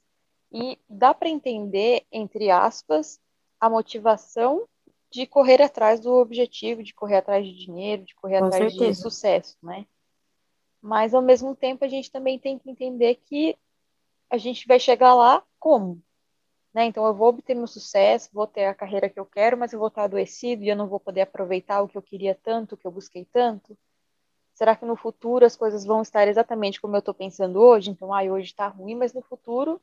E 0.52 0.78
dá 0.88 1.14
para 1.14 1.28
entender, 1.28 2.04
entre 2.12 2.50
aspas, 2.50 3.18
a 3.58 3.70
motivação 3.70 4.68
de 5.10 5.26
correr 5.26 5.62
atrás 5.62 6.00
do 6.00 6.12
objetivo, 6.12 6.82
de 6.82 6.94
correr 6.94 7.16
atrás 7.16 7.46
de 7.46 7.54
dinheiro, 7.54 8.04
de 8.04 8.14
correr 8.14 8.38
Com 8.38 8.46
atrás 8.46 8.72
certeza. 8.72 8.92
de 8.92 8.94
sucesso, 8.94 9.56
né? 9.62 9.86
Mas 10.80 11.14
ao 11.14 11.22
mesmo 11.22 11.54
tempo 11.54 11.84
a 11.84 11.88
gente 11.88 12.10
também 12.10 12.38
tem 12.38 12.58
que 12.58 12.70
entender 12.70 13.16
que 13.26 13.56
a 14.28 14.36
gente 14.36 14.66
vai 14.66 14.80
chegar 14.80 15.14
lá 15.14 15.42
como? 15.58 16.02
Né? 16.74 16.86
Então 16.86 17.06
eu 17.06 17.14
vou 17.14 17.28
obter 17.28 17.54
meu 17.54 17.66
sucesso, 17.66 18.30
vou 18.32 18.46
ter 18.46 18.64
a 18.64 18.74
carreira 18.74 19.08
que 19.08 19.20
eu 19.20 19.26
quero, 19.26 19.56
mas 19.56 19.72
eu 19.72 19.78
vou 19.78 19.88
estar 19.88 20.04
adoecido 20.04 20.64
e 20.64 20.68
eu 20.68 20.76
não 20.76 20.88
vou 20.88 20.98
poder 20.98 21.22
aproveitar 21.22 21.82
o 21.82 21.88
que 21.88 21.96
eu 21.96 22.02
queria 22.02 22.34
tanto, 22.34 22.74
o 22.74 22.78
que 22.78 22.86
eu 22.86 22.90
busquei 22.90 23.24
tanto. 23.26 23.76
Será 24.54 24.74
que 24.74 24.84
no 24.84 24.96
futuro 24.96 25.44
as 25.44 25.56
coisas 25.56 25.84
vão 25.84 26.02
estar 26.02 26.26
exatamente 26.28 26.80
como 26.80 26.96
eu 26.96 27.00
estou 27.00 27.14
pensando 27.14 27.60
hoje? 27.60 27.90
Então, 27.90 28.12
ah, 28.12 28.22
hoje 28.22 28.46
está 28.46 28.66
ruim, 28.68 28.94
mas 28.94 29.12
no 29.12 29.22
futuro 29.22 29.80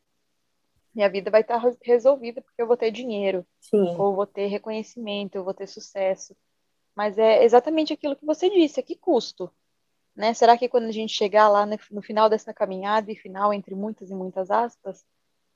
minha 0.99 1.09
vida 1.09 1.31
vai 1.31 1.41
estar 1.41 1.61
resolvida 1.81 2.41
porque 2.41 2.61
eu 2.61 2.67
vou 2.67 2.75
ter 2.75 2.91
dinheiro, 2.91 3.47
Sim. 3.61 3.95
ou 3.97 4.13
vou 4.13 4.27
ter 4.27 4.47
reconhecimento, 4.47 5.35
eu 5.35 5.45
vou 5.45 5.53
ter 5.53 5.65
sucesso. 5.65 6.35
Mas 6.93 7.17
é 7.17 7.45
exatamente 7.45 7.93
aquilo 7.93 8.17
que 8.17 8.25
você 8.25 8.49
disse, 8.49 8.81
a 8.81 8.83
que 8.83 8.97
custo? 8.97 9.49
Né? 10.13 10.33
Será 10.33 10.57
que 10.57 10.67
quando 10.67 10.85
a 10.85 10.91
gente 10.91 11.13
chegar 11.13 11.47
lá 11.47 11.65
no 11.65 12.01
final 12.01 12.29
dessa 12.29 12.53
caminhada, 12.53 13.09
e 13.09 13.15
final 13.15 13.53
entre 13.53 13.73
muitas 13.73 14.09
e 14.09 14.13
muitas 14.13 14.51
aspas, 14.51 15.05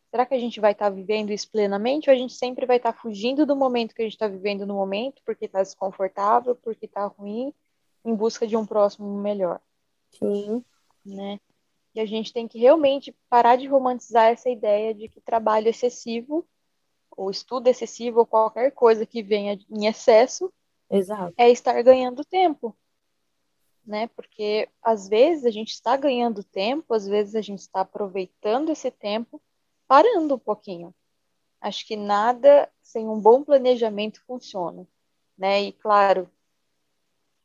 será 0.09 0.25
que 0.25 0.33
a 0.33 0.39
gente 0.39 0.61
vai 0.61 0.71
estar 0.71 0.89
vivendo 0.89 1.31
isso 1.31 1.51
plenamente 1.51 2.09
ou 2.09 2.15
a 2.15 2.17
gente 2.17 2.33
sempre 2.33 2.65
vai 2.65 2.77
estar 2.77 2.93
fugindo 2.93 3.45
do 3.45 3.55
momento 3.55 3.93
que 3.93 4.01
a 4.01 4.05
gente 4.05 4.13
está 4.13 4.29
vivendo 4.29 4.65
no 4.65 4.75
momento, 4.75 5.21
porque 5.25 5.43
está 5.43 5.61
desconfortável, 5.61 6.55
porque 6.55 6.85
está 6.85 7.05
ruim, 7.05 7.53
em 8.05 8.15
busca 8.15 8.47
de 8.47 8.55
um 8.55 8.65
próximo 8.65 9.13
melhor? 9.17 9.59
Sim. 10.11 10.63
Né? 11.05 11.37
E 11.93 11.99
a 11.99 12.05
gente 12.05 12.33
tem 12.33 12.47
que 12.47 12.57
realmente 12.57 13.15
parar 13.29 13.55
de 13.55 13.67
romantizar 13.67 14.31
essa 14.31 14.49
ideia 14.49 14.93
de 14.93 15.07
que 15.07 15.21
trabalho 15.21 15.67
excessivo, 15.67 16.45
ou 17.11 17.29
estudo 17.29 17.67
excessivo, 17.67 18.19
ou 18.19 18.25
qualquer 18.25 18.71
coisa 18.71 19.05
que 19.05 19.21
venha 19.21 19.59
em 19.69 19.85
excesso, 19.85 20.51
Exato. 20.89 21.33
é 21.37 21.51
estar 21.51 21.79
ganhando 21.83 22.25
tempo. 22.25 22.75
Né? 23.85 24.07
Porque 24.07 24.67
às 24.81 25.07
vezes 25.07 25.45
a 25.45 25.51
gente 25.51 25.71
está 25.71 25.95
ganhando 25.95 26.43
tempo, 26.43 26.93
às 26.93 27.07
vezes 27.07 27.35
a 27.35 27.41
gente 27.41 27.59
está 27.59 27.81
aproveitando 27.81 28.71
esse 28.71 28.89
tempo, 28.89 29.41
parando 29.87 30.35
um 30.35 30.39
pouquinho. 30.39 30.93
Acho 31.61 31.85
que 31.85 31.95
nada 31.95 32.69
sem 32.81 33.07
um 33.07 33.19
bom 33.19 33.43
planejamento 33.43 34.21
funciona. 34.25 34.87
Né? 35.37 35.63
E 35.63 35.71
claro, 35.73 36.29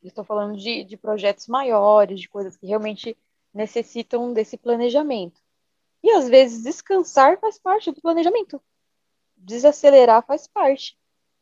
estou 0.01 0.23
falando 0.23 0.57
de, 0.57 0.83
de 0.83 0.97
projetos 0.97 1.47
maiores, 1.47 2.19
de 2.19 2.29
coisas 2.29 2.55
que 2.55 2.65
realmente 2.65 3.17
necessitam 3.53 4.31
desse 4.33 4.57
planejamento. 4.57 5.41
E 6.03 6.11
às 6.11 6.29
vezes 6.29 6.63
descansar 6.63 7.39
faz 7.39 7.59
parte 7.59 7.91
do 7.91 8.01
planejamento. 8.01 8.61
Desacelerar 9.35 10.25
faz 10.25 10.47
parte, 10.47 10.97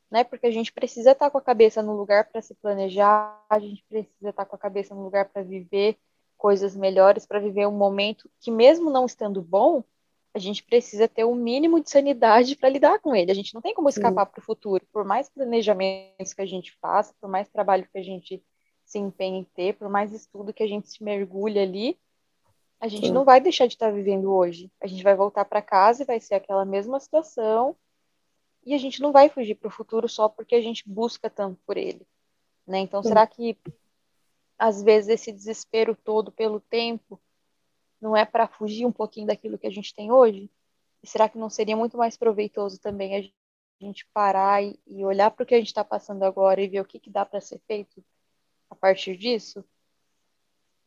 né? 0.09 0.23
Porque 0.23 0.47
a 0.47 0.51
gente 0.51 0.71
precisa 0.71 1.11
estar 1.11 1.29
com 1.29 1.37
a 1.37 1.41
cabeça 1.41 1.81
no 1.81 1.95
lugar 1.95 2.29
para 2.29 2.41
se 2.41 2.55
planejar, 2.55 3.43
a 3.49 3.59
gente 3.59 3.83
precisa 3.87 4.29
estar 4.29 4.45
com 4.45 4.55
a 4.55 4.59
cabeça 4.59 4.95
no 4.95 5.03
lugar 5.03 5.25
para 5.29 5.43
viver 5.43 5.97
coisas 6.37 6.75
melhores, 6.75 7.25
para 7.25 7.39
viver 7.39 7.67
um 7.67 7.71
momento 7.71 8.29
que 8.39 8.51
mesmo 8.51 8.89
não 8.89 9.05
estando 9.05 9.41
bom, 9.41 9.83
a 10.33 10.39
gente 10.39 10.63
precisa 10.63 11.07
ter 11.07 11.23
o 11.23 11.31
um 11.31 11.35
mínimo 11.35 11.81
de 11.81 11.89
sanidade 11.89 12.55
para 12.55 12.69
lidar 12.69 12.99
com 12.99 13.15
ele. 13.15 13.31
A 13.31 13.35
gente 13.35 13.53
não 13.55 13.61
tem 13.61 13.73
como 13.73 13.89
escapar 13.89 14.27
para 14.27 14.39
o 14.39 14.43
futuro, 14.43 14.85
por 14.93 15.03
mais 15.03 15.29
planejamentos 15.29 16.33
que 16.33 16.41
a 16.41 16.45
gente 16.45 16.77
faça, 16.79 17.13
por 17.19 17.27
mais 17.27 17.49
trabalho 17.49 17.87
que 17.91 17.97
a 17.97 18.03
gente 18.03 18.43
se 18.87 18.97
empenha 18.97 19.39
em 19.39 19.43
ter, 19.43 19.73
por 19.73 19.89
mais 19.89 20.13
estudo 20.13 20.53
que 20.53 20.63
a 20.63 20.67
gente 20.67 20.89
se 20.89 21.03
mergulhe 21.03 21.59
ali, 21.59 21.99
a 22.79 22.87
gente 22.87 23.07
Sim. 23.07 23.13
não 23.13 23.25
vai 23.25 23.41
deixar 23.41 23.67
de 23.67 23.73
estar 23.73 23.91
vivendo 23.91 24.31
hoje. 24.31 24.71
A 24.79 24.87
gente 24.87 25.03
vai 25.03 25.13
voltar 25.13 25.43
para 25.43 25.61
casa 25.61 26.03
e 26.03 26.05
vai 26.05 26.21
ser 26.21 26.35
aquela 26.35 26.63
mesma 26.63 26.97
situação. 26.99 27.75
E 28.65 28.73
a 28.73 28.77
gente 28.77 29.01
não 29.01 29.11
vai 29.11 29.27
fugir 29.27 29.55
para 29.55 29.67
o 29.67 29.71
futuro 29.71 30.07
só 30.07 30.29
porque 30.29 30.55
a 30.55 30.61
gente 30.61 30.87
busca 30.87 31.29
tanto 31.29 31.59
por 31.65 31.75
ele. 31.75 32.07
Né? 32.65 32.79
Então, 32.79 33.03
Sim. 33.03 33.09
será 33.09 33.27
que 33.27 33.57
às 34.57 34.81
vezes 34.81 35.09
esse 35.09 35.33
desespero 35.33 35.95
todo 35.95 36.31
pelo 36.31 36.61
tempo 36.61 37.19
não 37.99 38.15
é 38.15 38.23
para 38.23 38.47
fugir 38.47 38.85
um 38.85 38.91
pouquinho 38.91 39.27
daquilo 39.27 39.57
que 39.57 39.67
a 39.67 39.71
gente 39.71 39.93
tem 39.93 40.11
hoje? 40.11 40.49
E 41.03 41.07
será 41.07 41.27
que 41.27 41.37
não 41.37 41.49
seria 41.49 41.75
muito 41.75 41.97
mais 41.97 42.15
proveitoso 42.15 42.79
também 42.79 43.17
a 43.17 43.83
gente 43.83 44.05
parar 44.13 44.63
e, 44.63 44.79
e 44.87 45.03
olhar 45.03 45.29
para 45.31 45.43
o 45.43 45.45
que 45.45 45.55
a 45.55 45.57
gente 45.57 45.67
está 45.67 45.83
passando 45.83 46.23
agora 46.23 46.61
e 46.61 46.69
ver 46.69 46.79
o 46.79 46.85
que, 46.85 46.99
que 46.99 47.09
dá 47.09 47.25
para 47.25 47.41
ser 47.41 47.59
feito 47.67 48.01
a 48.69 48.75
partir 48.75 49.17
disso? 49.17 49.63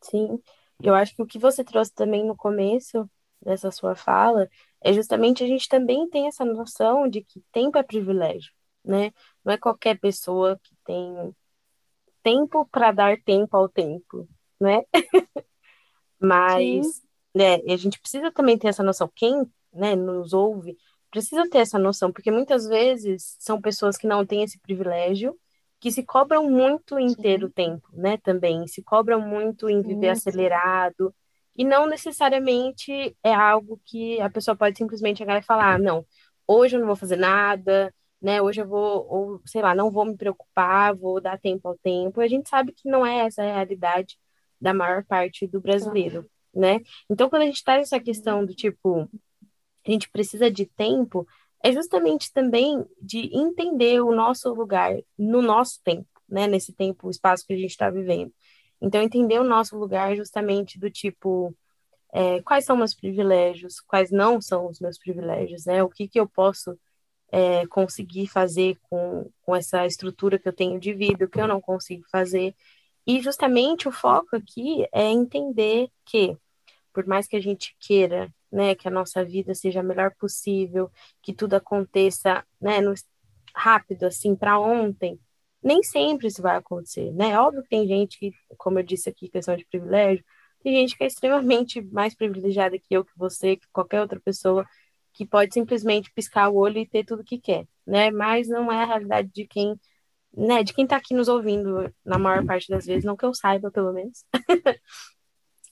Sim, 0.02 0.40
eu 0.82 0.94
acho 0.94 1.14
que 1.14 1.22
o 1.22 1.26
que 1.26 1.38
você 1.38 1.62
trouxe 1.62 1.92
também 1.94 2.24
no 2.24 2.36
começo 2.36 3.08
dessa 3.40 3.70
sua 3.70 3.94
fala 3.94 4.48
é 4.80 4.92
justamente 4.92 5.42
a 5.44 5.46
gente 5.46 5.68
também 5.68 6.08
tem 6.08 6.26
essa 6.26 6.44
noção 6.44 7.08
de 7.08 7.22
que 7.22 7.42
tempo 7.52 7.76
é 7.78 7.82
privilégio, 7.82 8.52
né? 8.84 9.12
Não 9.44 9.52
é 9.52 9.58
qualquer 9.58 9.98
pessoa 9.98 10.58
que 10.62 10.74
tem 10.84 11.34
tempo 12.22 12.66
para 12.66 12.92
dar 12.92 13.22
tempo 13.22 13.56
ao 13.56 13.68
tempo, 13.68 14.28
né? 14.60 14.82
Mas, 16.18 16.86
Sim. 16.86 17.02
né, 17.34 17.56
a 17.56 17.76
gente 17.76 17.98
precisa 18.00 18.30
também 18.30 18.58
ter 18.58 18.68
essa 18.68 18.82
noção. 18.82 19.10
Quem, 19.14 19.50
né, 19.72 19.96
nos 19.96 20.32
ouve 20.32 20.76
precisa 21.10 21.48
ter 21.48 21.58
essa 21.58 21.78
noção, 21.78 22.12
porque 22.12 22.30
muitas 22.30 22.66
vezes 22.66 23.36
são 23.38 23.60
pessoas 23.60 23.96
que 23.96 24.06
não 24.06 24.24
têm 24.24 24.42
esse 24.42 24.58
privilégio 24.60 25.38
que 25.80 25.90
se 25.90 26.02
cobram 26.02 26.48
muito 26.48 26.98
em 26.98 27.14
ter 27.14 27.42
o 27.42 27.48
tempo, 27.50 27.88
né, 27.94 28.18
também, 28.18 28.66
se 28.66 28.82
cobram 28.82 29.20
muito 29.20 29.68
em 29.68 29.80
viver 29.80 30.14
Sim. 30.14 30.28
acelerado, 30.28 31.14
e 31.56 31.64
não 31.64 31.86
necessariamente 31.86 33.16
é 33.24 33.34
algo 33.34 33.80
que 33.84 34.20
a 34.20 34.28
pessoa 34.28 34.54
pode 34.54 34.76
simplesmente 34.76 35.18
chegar 35.18 35.38
e 35.38 35.42
falar, 35.42 35.74
ah, 35.74 35.78
não, 35.78 36.04
hoje 36.46 36.76
eu 36.76 36.80
não 36.80 36.86
vou 36.86 36.96
fazer 36.96 37.16
nada, 37.16 37.92
né, 38.20 38.42
hoje 38.42 38.60
eu 38.60 38.68
vou, 38.68 39.06
ou 39.08 39.40
sei 39.46 39.62
lá, 39.62 39.74
não 39.74 39.90
vou 39.90 40.04
me 40.04 40.16
preocupar, 40.16 40.94
vou 40.94 41.18
dar 41.18 41.40
tempo 41.40 41.66
ao 41.66 41.78
tempo, 41.78 42.20
a 42.20 42.28
gente 42.28 42.48
sabe 42.48 42.72
que 42.72 42.88
não 42.88 43.04
é 43.04 43.20
essa 43.26 43.42
a 43.42 43.46
realidade 43.46 44.18
da 44.60 44.74
maior 44.74 45.02
parte 45.04 45.46
do 45.46 45.60
brasileiro, 45.62 46.26
né, 46.54 46.80
então 47.08 47.30
quando 47.30 47.42
a 47.42 47.46
gente 47.46 47.56
está 47.56 47.78
nessa 47.78 47.98
questão 47.98 48.44
do 48.44 48.54
tipo, 48.54 49.08
a 49.86 49.90
gente 49.90 50.10
precisa 50.10 50.50
de 50.50 50.66
tempo, 50.66 51.26
é 51.62 51.72
justamente 51.72 52.32
também 52.32 52.84
de 53.00 53.30
entender 53.36 54.00
o 54.00 54.14
nosso 54.14 54.52
lugar 54.54 54.96
no 55.18 55.42
nosso 55.42 55.80
tempo, 55.84 56.08
né? 56.28 56.46
Nesse 56.46 56.72
tempo, 56.72 57.06
o 57.06 57.10
espaço 57.10 57.46
que 57.46 57.52
a 57.52 57.56
gente 57.56 57.70
está 57.70 57.90
vivendo. 57.90 58.32
Então, 58.80 59.02
entender 59.02 59.38
o 59.38 59.44
nosso 59.44 59.76
lugar 59.78 60.16
justamente 60.16 60.78
do 60.78 60.90
tipo, 60.90 61.54
é, 62.12 62.40
quais 62.42 62.64
são 62.64 62.76
meus 62.76 62.94
privilégios, 62.94 63.80
quais 63.80 64.10
não 64.10 64.40
são 64.40 64.66
os 64.68 64.80
meus 64.80 64.98
privilégios, 64.98 65.66
né? 65.66 65.82
O 65.82 65.88
que, 65.90 66.08
que 66.08 66.18
eu 66.18 66.26
posso 66.26 66.78
é, 67.30 67.66
conseguir 67.66 68.26
fazer 68.26 68.78
com, 68.88 69.30
com 69.42 69.54
essa 69.54 69.86
estrutura 69.86 70.38
que 70.38 70.48
eu 70.48 70.52
tenho 70.52 70.80
de 70.80 70.92
vida, 70.94 71.24
o 71.24 71.28
que 71.28 71.40
eu 71.40 71.46
não 71.48 71.60
consigo 71.60 72.04
fazer. 72.10 72.54
E 73.06 73.20
justamente 73.20 73.88
o 73.88 73.92
foco 73.92 74.36
aqui 74.36 74.86
é 74.92 75.04
entender 75.04 75.90
que, 76.04 76.36
por 76.92 77.06
mais 77.06 77.26
que 77.26 77.36
a 77.36 77.40
gente 77.40 77.76
queira 77.78 78.32
né, 78.50 78.74
que 78.74 78.88
a 78.88 78.90
nossa 78.90 79.24
vida 79.24 79.54
seja 79.54 79.80
a 79.80 79.82
melhor 79.82 80.12
possível, 80.18 80.90
que 81.22 81.32
tudo 81.32 81.54
aconteça, 81.54 82.44
né, 82.60 82.80
no, 82.80 82.94
rápido, 83.54 84.04
assim, 84.04 84.34
para 84.34 84.58
ontem. 84.58 85.18
Nem 85.62 85.82
sempre 85.82 86.26
isso 86.28 86.42
vai 86.42 86.56
acontecer, 86.56 87.12
né? 87.12 87.38
Óbvio 87.38 87.62
que 87.62 87.68
tem 87.68 87.86
gente 87.86 88.18
que, 88.18 88.32
como 88.56 88.78
eu 88.78 88.82
disse 88.82 89.08
aqui, 89.10 89.28
questão 89.28 89.56
de 89.56 89.66
privilégio, 89.66 90.24
tem 90.62 90.74
gente 90.74 90.96
que 90.96 91.04
é 91.04 91.06
extremamente 91.06 91.80
mais 91.92 92.14
privilegiada 92.14 92.78
que 92.78 92.94
eu, 92.94 93.04
que 93.04 93.12
você, 93.16 93.56
que 93.56 93.66
qualquer 93.72 94.00
outra 94.00 94.20
pessoa, 94.20 94.66
que 95.12 95.26
pode 95.26 95.52
simplesmente 95.52 96.12
piscar 96.14 96.48
o 96.48 96.56
olho 96.56 96.78
e 96.78 96.88
ter 96.88 97.04
tudo 97.04 97.24
que 97.24 97.38
quer, 97.38 97.66
né? 97.86 98.10
Mas 98.10 98.48
não 98.48 98.70
é 98.72 98.82
a 98.82 98.86
realidade 98.86 99.30
de 99.34 99.46
quem, 99.46 99.78
né, 100.36 100.62
de 100.62 100.72
quem 100.72 100.84
está 100.84 100.96
aqui 100.96 101.14
nos 101.14 101.28
ouvindo, 101.28 101.92
na 102.04 102.18
maior 102.18 102.44
parte 102.46 102.68
das 102.68 102.86
vezes, 102.86 103.04
não 103.04 103.16
que 103.16 103.24
eu 103.24 103.34
saiba, 103.34 103.70
pelo 103.70 103.92
menos. 103.92 104.24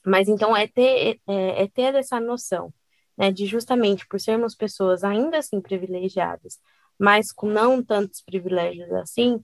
Mas 0.05 0.27
então 0.27 0.55
é 0.55 0.67
ter, 0.67 1.19
é, 1.27 1.63
é 1.63 1.67
ter 1.67 1.95
essa 1.95 2.19
noção, 2.19 2.73
né, 3.17 3.31
de 3.31 3.45
justamente 3.45 4.07
por 4.07 4.19
sermos 4.19 4.55
pessoas 4.55 5.03
ainda 5.03 5.39
assim 5.39 5.61
privilegiadas, 5.61 6.59
mas 6.97 7.31
com 7.31 7.47
não 7.49 7.83
tantos 7.83 8.21
privilégios 8.21 8.91
assim, 8.93 9.43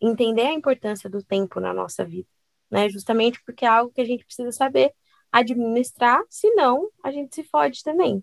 entender 0.00 0.42
a 0.42 0.52
importância 0.54 1.08
do 1.10 1.22
tempo 1.22 1.60
na 1.60 1.72
nossa 1.74 2.04
vida, 2.04 2.28
né, 2.70 2.88
justamente 2.88 3.42
porque 3.44 3.64
é 3.64 3.68
algo 3.68 3.92
que 3.92 4.00
a 4.00 4.04
gente 4.04 4.24
precisa 4.24 4.52
saber 4.52 4.92
administrar, 5.32 6.20
senão 6.28 6.88
a 7.04 7.10
gente 7.12 7.34
se 7.34 7.44
fode 7.44 7.82
também, 7.84 8.22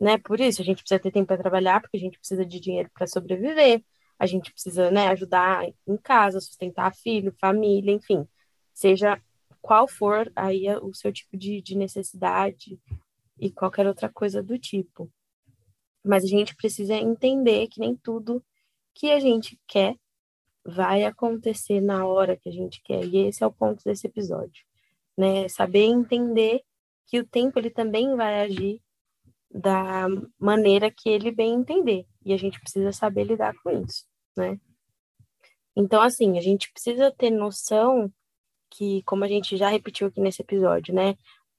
né? 0.00 0.18
Por 0.18 0.40
isso 0.40 0.62
a 0.62 0.64
gente 0.64 0.82
precisa 0.82 1.00
ter 1.00 1.10
tempo 1.12 1.26
para 1.28 1.38
trabalhar, 1.38 1.80
porque 1.80 1.96
a 1.96 2.00
gente 2.00 2.18
precisa 2.18 2.44
de 2.46 2.60
dinheiro 2.60 2.90
para 2.94 3.06
sobreviver, 3.06 3.84
a 4.18 4.26
gente 4.26 4.52
precisa, 4.52 4.90
né, 4.90 5.08
ajudar 5.08 5.64
em 5.86 5.96
casa, 5.98 6.40
sustentar 6.40 6.94
filho, 6.94 7.34
família, 7.40 7.92
enfim, 7.92 8.26
seja 8.72 9.20
qual 9.66 9.88
for 9.88 10.30
aí 10.36 10.64
o 10.76 10.94
seu 10.94 11.12
tipo 11.12 11.36
de, 11.36 11.60
de 11.60 11.76
necessidade 11.76 12.80
e 13.36 13.50
qualquer 13.50 13.84
outra 13.84 14.08
coisa 14.08 14.40
do 14.40 14.56
tipo. 14.56 15.10
Mas 16.04 16.22
a 16.22 16.28
gente 16.28 16.54
precisa 16.54 16.94
entender 16.94 17.66
que 17.66 17.80
nem 17.80 17.96
tudo 17.96 18.44
que 18.94 19.10
a 19.10 19.18
gente 19.18 19.58
quer 19.66 19.96
vai 20.64 21.02
acontecer 21.02 21.80
na 21.80 22.06
hora 22.06 22.36
que 22.36 22.48
a 22.48 22.52
gente 22.52 22.80
quer. 22.80 23.04
E 23.04 23.26
esse 23.26 23.42
é 23.42 23.46
o 23.46 23.52
ponto 23.52 23.82
desse 23.82 24.06
episódio, 24.06 24.64
né? 25.18 25.48
Saber 25.48 25.82
entender 25.82 26.62
que 27.08 27.18
o 27.18 27.26
tempo 27.26 27.58
ele 27.58 27.70
também 27.70 28.14
vai 28.14 28.42
agir 28.42 28.80
da 29.50 30.06
maneira 30.38 30.92
que 30.92 31.08
ele 31.08 31.32
bem 31.32 31.54
entender. 31.54 32.06
E 32.24 32.32
a 32.32 32.36
gente 32.36 32.60
precisa 32.60 32.92
saber 32.92 33.24
lidar 33.24 33.52
com 33.64 33.70
isso, 33.82 34.06
né? 34.36 34.60
Então, 35.74 36.00
assim, 36.00 36.38
a 36.38 36.40
gente 36.40 36.72
precisa 36.72 37.10
ter 37.10 37.30
noção 37.30 38.12
que, 38.76 39.02
como 39.04 39.24
a 39.24 39.28
gente 39.28 39.56
já 39.56 39.68
repetiu 39.68 40.08
aqui 40.08 40.20
nesse 40.20 40.42
episódio, 40.42 40.94
né? 40.94 41.16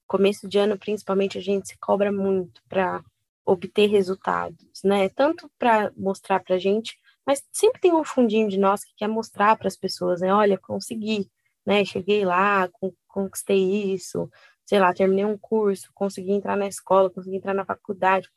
Começo 0.07 0.47
de 0.47 0.57
ano, 0.59 0.77
principalmente, 0.77 1.37
a 1.37 1.41
gente 1.41 1.69
se 1.69 1.77
cobra 1.79 2.11
muito 2.11 2.61
para 2.69 3.03
obter 3.45 3.87
resultados, 3.87 4.83
né? 4.83 5.09
Tanto 5.09 5.49
para 5.57 5.91
mostrar 5.97 6.41
para 6.43 6.55
a 6.55 6.59
gente, 6.59 6.97
mas 7.25 7.43
sempre 7.51 7.81
tem 7.81 7.93
um 7.93 8.03
fundinho 8.03 8.49
de 8.49 8.57
nós 8.57 8.83
que 8.83 8.93
quer 8.95 9.07
mostrar 9.07 9.57
para 9.57 9.67
as 9.67 9.75
pessoas, 9.75 10.21
né? 10.21 10.33
Olha, 10.33 10.57
consegui, 10.57 11.29
né? 11.65 11.83
Cheguei 11.85 12.23
lá, 12.25 12.69
conquistei 13.07 13.93
isso, 13.93 14.29
sei 14.65 14.79
lá, 14.79 14.93
terminei 14.93 15.25
um 15.25 15.37
curso, 15.37 15.89
consegui 15.93 16.33
entrar 16.33 16.57
na 16.57 16.67
escola, 16.67 17.09
consegui 17.09 17.37
entrar 17.37 17.53
na 17.53 17.65
faculdade, 17.65 18.29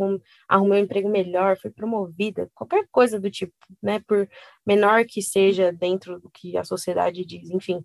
arrumei 0.48 0.80
um 0.80 0.84
emprego 0.84 1.08
melhor, 1.08 1.58
fui 1.58 1.70
promovida, 1.70 2.48
qualquer 2.54 2.86
coisa 2.90 3.18
do 3.18 3.30
tipo, 3.30 3.52
né, 3.82 4.00
por 4.06 4.28
menor 4.64 5.04
que 5.04 5.20
seja 5.20 5.72
dentro 5.72 6.20
do 6.20 6.30
que 6.30 6.56
a 6.56 6.64
sociedade 6.64 7.24
diz, 7.24 7.50
enfim. 7.50 7.84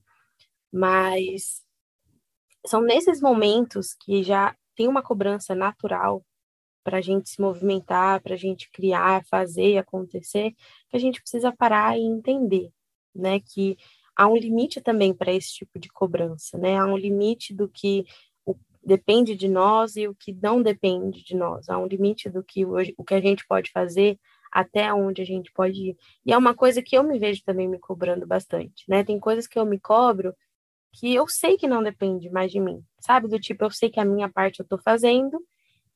Mas 0.75 1.63
são 2.65 2.81
nesses 2.81 3.21
momentos 3.21 3.93
que 3.93 4.21
já 4.21 4.53
tem 4.75 4.89
uma 4.89 5.01
cobrança 5.01 5.55
natural 5.55 6.21
para 6.83 6.97
a 6.97 7.01
gente 7.01 7.29
se 7.29 7.39
movimentar, 7.39 8.21
para 8.21 8.33
a 8.33 8.37
gente 8.37 8.69
criar, 8.71 9.23
fazer 9.25 9.77
acontecer, 9.77 10.51
que 10.89 10.97
a 10.97 10.99
gente 10.99 11.21
precisa 11.21 11.49
parar 11.49 11.97
e 11.97 12.01
entender, 12.01 12.69
né, 13.15 13.39
que 13.39 13.77
há 14.17 14.27
um 14.27 14.35
limite 14.35 14.81
também 14.81 15.13
para 15.13 15.31
esse 15.31 15.53
tipo 15.53 15.79
de 15.79 15.87
cobrança, 15.87 16.57
né? 16.57 16.77
Há 16.77 16.85
um 16.85 16.97
limite 16.97 17.53
do 17.53 17.69
que 17.69 18.05
depende 18.83 19.33
de 19.33 19.47
nós 19.47 19.95
e 19.95 20.07
o 20.09 20.13
que 20.15 20.33
não 20.33 20.61
depende 20.61 21.23
de 21.23 21.35
nós. 21.35 21.69
Há 21.69 21.77
um 21.77 21.87
limite 21.87 22.29
do 22.29 22.43
que 22.43 22.65
hoje, 22.65 22.93
o 22.97 23.03
que 23.03 23.15
a 23.15 23.21
gente 23.21 23.47
pode 23.47 23.71
fazer 23.71 24.19
até 24.51 24.93
onde 24.93 25.21
a 25.21 25.25
gente 25.25 25.51
pode 25.51 25.89
ir. 25.89 25.97
E 26.25 26.31
é 26.31 26.37
uma 26.37 26.53
coisa 26.53 26.81
que 26.81 26.97
eu 26.97 27.03
me 27.03 27.17
vejo 27.17 27.43
também 27.43 27.67
me 27.67 27.79
cobrando 27.79 28.27
bastante, 28.27 28.85
né? 28.87 29.03
Tem 29.03 29.19
coisas 29.19 29.47
que 29.47 29.57
eu 29.57 29.65
me 29.65 29.79
cobro 29.79 30.33
que 30.99 31.13
eu 31.13 31.27
sei 31.27 31.57
que 31.57 31.67
não 31.67 31.83
depende 31.83 32.29
mais 32.29 32.51
de 32.51 32.59
mim, 32.59 32.81
sabe? 32.99 33.27
Do 33.27 33.39
tipo, 33.39 33.63
eu 33.65 33.71
sei 33.71 33.89
que 33.89 33.99
a 33.99 34.05
minha 34.05 34.29
parte 34.29 34.59
eu 34.59 34.63
estou 34.63 34.79
fazendo 34.79 35.39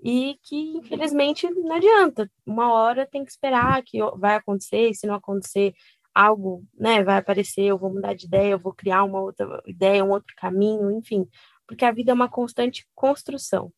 e 0.03 0.37
que, 0.43 0.77
infelizmente, 0.77 1.49
não 1.49 1.75
adianta. 1.75 2.29
Uma 2.45 2.73
hora 2.73 3.05
tem 3.05 3.23
que 3.25 3.31
esperar 3.31 3.81
que 3.83 3.99
vai 4.17 4.35
acontecer, 4.35 4.89
e 4.89 4.95
se 4.95 5.07
não 5.07 5.15
acontecer, 5.15 5.73
algo, 6.13 6.63
né, 6.77 7.03
vai 7.03 7.17
aparecer, 7.17 7.63
eu 7.63 7.77
vou 7.77 7.93
mudar 7.93 8.13
de 8.13 8.25
ideia, 8.25 8.51
eu 8.51 8.59
vou 8.59 8.73
criar 8.73 9.03
uma 9.03 9.21
outra 9.21 9.61
ideia, 9.65 10.03
um 10.03 10.11
outro 10.11 10.33
caminho, 10.37 10.91
enfim 10.91 11.27
porque 11.69 11.85
a 11.85 11.91
vida 11.91 12.09
é 12.09 12.13
uma 12.15 12.27
constante 12.27 12.87
construção, 12.95 13.71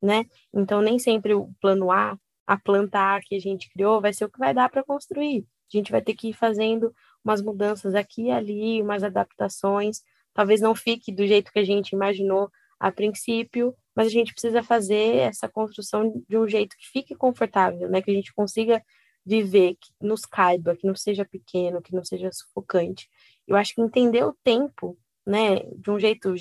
né? 0.00 0.26
Então, 0.54 0.80
nem 0.80 0.96
sempre 0.96 1.34
o 1.34 1.50
plano 1.60 1.90
A, 1.90 2.16
a 2.46 2.56
planta 2.56 3.16
A 3.16 3.20
que 3.20 3.34
a 3.34 3.40
gente 3.40 3.68
criou, 3.68 4.00
vai 4.00 4.12
ser 4.12 4.26
o 4.26 4.30
que 4.30 4.38
vai 4.38 4.54
dar 4.54 4.70
para 4.70 4.84
construir. 4.84 5.44
A 5.72 5.76
gente 5.76 5.90
vai 5.90 6.00
ter 6.00 6.14
que 6.14 6.28
ir 6.28 6.34
fazendo 6.34 6.94
umas 7.24 7.42
mudanças 7.42 7.96
aqui 7.96 8.26
e 8.26 8.30
ali, 8.30 8.80
umas 8.80 9.02
adaptações. 9.02 10.02
Talvez 10.34 10.60
não 10.60 10.74
fique 10.74 11.12
do 11.12 11.26
jeito 11.26 11.52
que 11.52 11.58
a 11.58 11.64
gente 11.64 11.90
imaginou 11.90 12.50
a 12.78 12.90
princípio, 12.90 13.74
mas 13.94 14.06
a 14.06 14.10
gente 14.10 14.32
precisa 14.32 14.62
fazer 14.62 15.16
essa 15.16 15.48
construção 15.48 16.24
de 16.28 16.36
um 16.36 16.48
jeito 16.48 16.76
que 16.76 16.88
fique 16.88 17.14
confortável, 17.14 17.88
né? 17.88 18.02
Que 18.02 18.10
a 18.10 18.14
gente 18.14 18.32
consiga 18.32 18.82
viver, 19.24 19.76
que 19.80 19.92
nos 20.00 20.24
caiba, 20.26 20.76
que 20.76 20.86
não 20.86 20.94
seja 20.94 21.24
pequeno, 21.24 21.80
que 21.80 21.94
não 21.94 22.04
seja 22.04 22.30
sufocante. 22.32 23.08
Eu 23.46 23.56
acho 23.56 23.74
que 23.74 23.80
entender 23.80 24.24
o 24.24 24.36
tempo 24.42 24.98
né, 25.24 25.60
de 25.76 25.90
um 25.90 25.98
jeito 25.98 26.34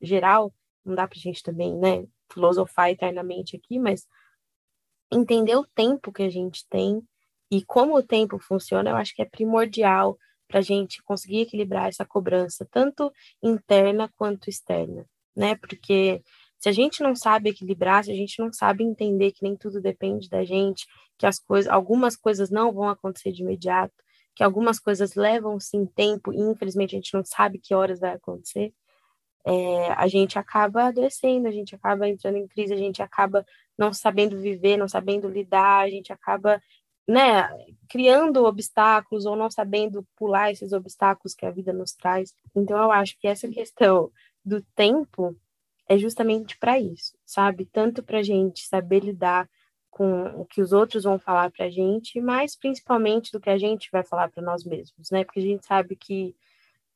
geral, 0.00 0.54
não 0.84 0.94
dá 0.94 1.06
para 1.08 1.18
a 1.18 1.20
gente 1.20 1.42
também, 1.42 1.76
né, 1.76 2.06
filosofar 2.32 2.90
eternamente 2.90 3.56
aqui, 3.56 3.78
mas 3.78 4.06
entender 5.10 5.56
o 5.56 5.66
tempo 5.66 6.12
que 6.12 6.22
a 6.22 6.28
gente 6.28 6.66
tem 6.68 7.02
e 7.50 7.64
como 7.64 7.96
o 7.96 8.02
tempo 8.02 8.38
funciona, 8.38 8.90
eu 8.90 8.96
acho 8.96 9.14
que 9.14 9.22
é 9.22 9.24
primordial 9.24 10.18
para 10.48 10.60
a 10.60 10.62
gente 10.62 11.02
conseguir 11.02 11.42
equilibrar 11.42 11.88
essa 11.88 12.04
cobrança, 12.04 12.66
tanto 12.70 13.12
interna 13.42 14.10
quanto 14.16 14.48
externa, 14.48 15.06
né? 15.36 15.54
Porque 15.56 16.22
se 16.58 16.68
a 16.68 16.72
gente 16.72 17.02
não 17.02 17.14
sabe 17.14 17.50
equilibrar, 17.50 18.04
se 18.04 18.10
a 18.10 18.14
gente 18.14 18.38
não 18.40 18.52
sabe 18.52 18.82
entender 18.82 19.32
que 19.32 19.42
nem 19.42 19.54
tudo 19.56 19.80
depende 19.80 20.28
da 20.28 20.44
gente, 20.44 20.86
que 21.16 21.26
as 21.26 21.38
coisas, 21.38 21.70
algumas 21.70 22.16
coisas 22.16 22.50
não 22.50 22.72
vão 22.72 22.88
acontecer 22.88 23.30
de 23.30 23.42
imediato, 23.42 23.94
que 24.34 24.42
algumas 24.42 24.80
coisas 24.80 25.14
levam 25.14 25.60
sim 25.60 25.86
tempo 25.86 26.32
e 26.32 26.38
infelizmente 26.38 26.96
a 26.96 26.98
gente 26.98 27.14
não 27.14 27.24
sabe 27.24 27.58
que 27.58 27.74
horas 27.74 28.00
vai 28.00 28.12
acontecer, 28.12 28.72
é, 29.46 29.92
a 29.92 30.06
gente 30.08 30.38
acaba 30.38 30.84
adoecendo, 30.84 31.48
a 31.48 31.50
gente 31.50 31.74
acaba 31.74 32.08
entrando 32.08 32.36
em 32.36 32.46
crise, 32.46 32.74
a 32.74 32.76
gente 32.76 33.02
acaba 33.02 33.46
não 33.78 33.92
sabendo 33.92 34.38
viver, 34.38 34.76
não 34.76 34.88
sabendo 34.88 35.28
lidar, 35.28 35.84
a 35.84 35.90
gente 35.90 36.12
acaba 36.12 36.60
né, 37.08 37.48
criando 37.88 38.44
obstáculos 38.44 39.24
ou 39.24 39.34
não 39.34 39.50
sabendo 39.50 40.06
pular 40.14 40.52
esses 40.52 40.72
obstáculos 40.72 41.34
que 41.34 41.46
a 41.46 41.50
vida 41.50 41.72
nos 41.72 41.92
traz. 41.92 42.34
Então 42.54 42.78
eu 42.78 42.92
acho 42.92 43.18
que 43.18 43.26
essa 43.26 43.48
questão 43.48 44.10
do 44.44 44.62
tempo 44.74 45.34
é 45.88 45.96
justamente 45.96 46.58
para 46.58 46.78
isso, 46.78 47.16
sabe? 47.24 47.64
Tanto 47.64 48.02
para 48.02 48.18
a 48.18 48.22
gente 48.22 48.66
saber 48.66 49.00
lidar 49.00 49.48
com 49.90 50.40
o 50.40 50.44
que 50.44 50.60
os 50.60 50.72
outros 50.72 51.04
vão 51.04 51.18
falar 51.18 51.50
para 51.50 51.64
a 51.64 51.70
gente, 51.70 52.20
mas 52.20 52.54
principalmente 52.54 53.32
do 53.32 53.40
que 53.40 53.50
a 53.50 53.58
gente 53.58 53.88
vai 53.90 54.04
falar 54.04 54.30
para 54.30 54.42
nós 54.42 54.64
mesmos, 54.64 55.10
né? 55.10 55.24
Porque 55.24 55.40
a 55.40 55.42
gente 55.42 55.66
sabe 55.66 55.96
que, 55.96 56.36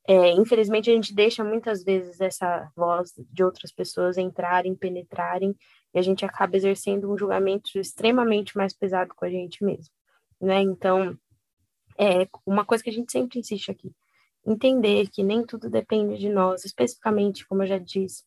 é, 0.07 0.31
infelizmente, 0.31 0.91
a 0.91 0.93
gente 0.93 1.13
deixa 1.13 1.43
muitas 1.43 1.83
vezes 1.83 2.21
essa 2.21 2.71
voz 2.75 3.13
de 3.31 3.43
outras 3.43 3.71
pessoas 3.71 4.17
entrarem, 4.17 4.75
penetrarem, 4.75 5.55
e 5.93 5.99
a 5.99 6.01
gente 6.01 6.23
acaba 6.23 6.55
exercendo 6.55 7.11
um 7.11 7.17
julgamento 7.17 7.77
extremamente 7.77 8.55
mais 8.55 8.73
pesado 8.73 9.13
com 9.15 9.25
a 9.25 9.29
gente 9.29 9.63
mesmo, 9.63 9.93
né? 10.43 10.61
Então, 10.61 11.17
é 11.97 12.27
uma 12.45 12.65
coisa 12.65 12.83
que 12.83 12.89
a 12.89 12.93
gente 12.93 13.11
sempre 13.11 13.39
insiste 13.39 13.71
aqui, 13.71 13.91
entender 14.45 15.07
que 15.09 15.23
nem 15.23 15.45
tudo 15.45 15.69
depende 15.69 16.17
de 16.17 16.29
nós, 16.29 16.65
especificamente, 16.65 17.47
como 17.47 17.63
eu 17.63 17.67
já 17.67 17.77
disse, 17.77 18.23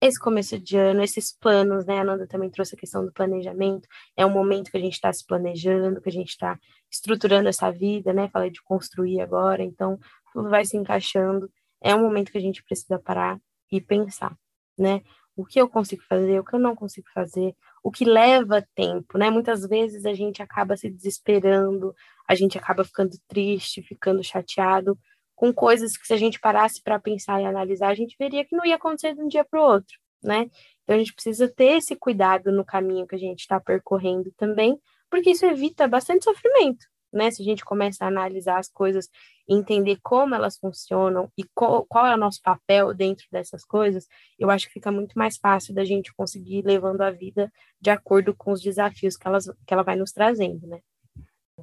esse 0.00 0.18
começo 0.18 0.58
de 0.58 0.78
ano, 0.78 1.02
esses 1.02 1.30
planos, 1.30 1.84
né? 1.84 1.98
A 1.98 2.04
Nanda 2.04 2.26
também 2.26 2.48
trouxe 2.48 2.74
a 2.74 2.78
questão 2.78 3.04
do 3.04 3.12
planejamento. 3.12 3.86
É 4.16 4.24
um 4.24 4.30
momento 4.30 4.70
que 4.70 4.78
a 4.78 4.80
gente 4.80 4.94
está 4.94 5.12
se 5.12 5.24
planejando, 5.26 6.00
que 6.00 6.08
a 6.08 6.12
gente 6.12 6.30
está 6.30 6.58
estruturando 6.90 7.48
essa 7.48 7.70
vida, 7.70 8.12
né? 8.12 8.28
Falei 8.30 8.50
de 8.50 8.62
construir 8.62 9.20
agora, 9.20 9.62
então 9.62 9.98
tudo 10.32 10.48
vai 10.48 10.64
se 10.64 10.76
encaixando. 10.76 11.50
É 11.82 11.94
um 11.94 12.00
momento 12.00 12.32
que 12.32 12.38
a 12.38 12.40
gente 12.40 12.62
precisa 12.62 12.98
parar 12.98 13.38
e 13.70 13.78
pensar, 13.80 14.34
né? 14.78 15.02
O 15.36 15.44
que 15.44 15.60
eu 15.60 15.68
consigo 15.68 16.02
fazer, 16.08 16.40
o 16.40 16.44
que 16.44 16.54
eu 16.54 16.60
não 16.60 16.74
consigo 16.74 17.06
fazer, 17.12 17.54
o 17.82 17.90
que 17.90 18.04
leva 18.04 18.66
tempo, 18.74 19.16
né? 19.18 19.30
Muitas 19.30 19.66
vezes 19.66 20.04
a 20.04 20.12
gente 20.12 20.42
acaba 20.42 20.76
se 20.76 20.90
desesperando, 20.90 21.94
a 22.28 22.34
gente 22.34 22.58
acaba 22.58 22.84
ficando 22.84 23.16
triste, 23.26 23.82
ficando 23.82 24.22
chateado 24.22 24.98
com 25.34 25.54
coisas 25.54 25.96
que 25.96 26.06
se 26.06 26.12
a 26.12 26.18
gente 26.18 26.38
parasse 26.38 26.82
para 26.82 27.00
pensar 27.00 27.40
e 27.40 27.46
analisar, 27.46 27.88
a 27.88 27.94
gente 27.94 28.14
veria 28.18 28.44
que 28.44 28.54
não 28.54 28.66
ia 28.66 28.76
acontecer 28.76 29.14
de 29.14 29.22
um 29.22 29.28
dia 29.28 29.42
para 29.42 29.58
o 29.58 29.64
outro, 29.64 29.96
né? 30.22 30.50
Então 30.82 30.96
a 30.96 30.98
gente 30.98 31.14
precisa 31.14 31.48
ter 31.48 31.78
esse 31.78 31.96
cuidado 31.96 32.52
no 32.52 32.64
caminho 32.64 33.06
que 33.06 33.14
a 33.14 33.18
gente 33.18 33.40
está 33.40 33.58
percorrendo 33.58 34.30
também, 34.36 34.78
porque 35.08 35.30
isso 35.30 35.46
evita 35.46 35.88
bastante 35.88 36.24
sofrimento, 36.24 36.84
né? 37.12 37.30
Se 37.30 37.42
a 37.42 37.44
gente 37.44 37.64
começa 37.64 38.04
a 38.04 38.08
analisar 38.08 38.58
as 38.58 38.68
coisas 38.68 39.08
entender 39.48 39.98
como 40.02 40.34
elas 40.34 40.56
funcionam 40.58 41.30
e 41.36 41.42
qual, 41.54 41.84
qual 41.86 42.06
é 42.06 42.14
o 42.14 42.18
nosso 42.18 42.40
papel 42.42 42.94
dentro 42.94 43.26
dessas 43.32 43.64
coisas, 43.64 44.06
eu 44.38 44.50
acho 44.50 44.66
que 44.68 44.74
fica 44.74 44.92
muito 44.92 45.18
mais 45.18 45.36
fácil 45.36 45.74
da 45.74 45.84
gente 45.84 46.14
conseguir 46.14 46.58
ir 46.58 46.64
levando 46.64 47.00
a 47.00 47.10
vida 47.10 47.52
de 47.80 47.90
acordo 47.90 48.34
com 48.34 48.52
os 48.52 48.62
desafios 48.62 49.16
que, 49.16 49.26
elas, 49.26 49.46
que 49.66 49.74
ela 49.74 49.82
vai 49.82 49.96
nos 49.96 50.12
trazendo, 50.12 50.66
né? 50.66 50.80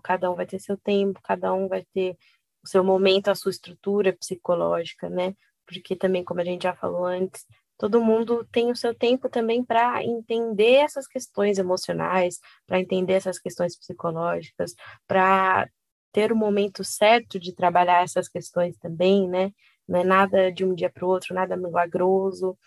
Cada 0.04 0.30
um 0.30 0.36
vai 0.36 0.46
ter 0.46 0.60
seu 0.60 0.78
tempo, 0.78 1.20
cada 1.24 1.54
um 1.54 1.68
vai 1.68 1.84
ter 1.94 2.18
o 2.64 2.68
seu 2.68 2.84
momento, 2.84 3.30
a 3.30 3.36
sua 3.36 3.52
estrutura 3.52 4.14
psicológica, 4.14 5.10
né? 5.10 5.34
Porque 5.66 5.96
também, 5.96 6.24
como 6.24 6.42
a 6.42 6.44
gente 6.44 6.64
já 6.64 6.76
falou 6.76 7.06
antes, 7.06 7.46
todo 7.78 8.04
mundo 8.04 8.46
tem 8.52 8.72
o 8.72 8.76
seu 8.76 8.94
tempo 8.94 9.30
também 9.30 9.64
para 9.64 10.04
entender 10.04 10.76
essas 10.76 11.08
questões 11.08 11.58
emocionais, 11.58 12.40
para 12.66 12.80
entender 12.80 13.14
essas 13.14 13.40
questões 13.40 13.78
psicológicas, 13.78 14.74
para 15.08 15.70
ter 16.12 16.32
o 16.32 16.36
momento 16.36 16.84
certo 16.84 17.40
de 17.40 17.54
trabalhar 17.54 18.04
essas 18.04 18.28
questões 18.28 18.78
também, 18.78 19.28
né? 19.30 19.52
Não 19.88 20.00
é 20.00 20.04
nada 20.04 20.52
de 20.52 20.66
um 20.66 20.74
dia 20.74 20.90
para 20.90 21.06
o 21.06 21.10
outro, 21.10 21.36
nada 21.36 21.56
milagroso. 21.56 22.58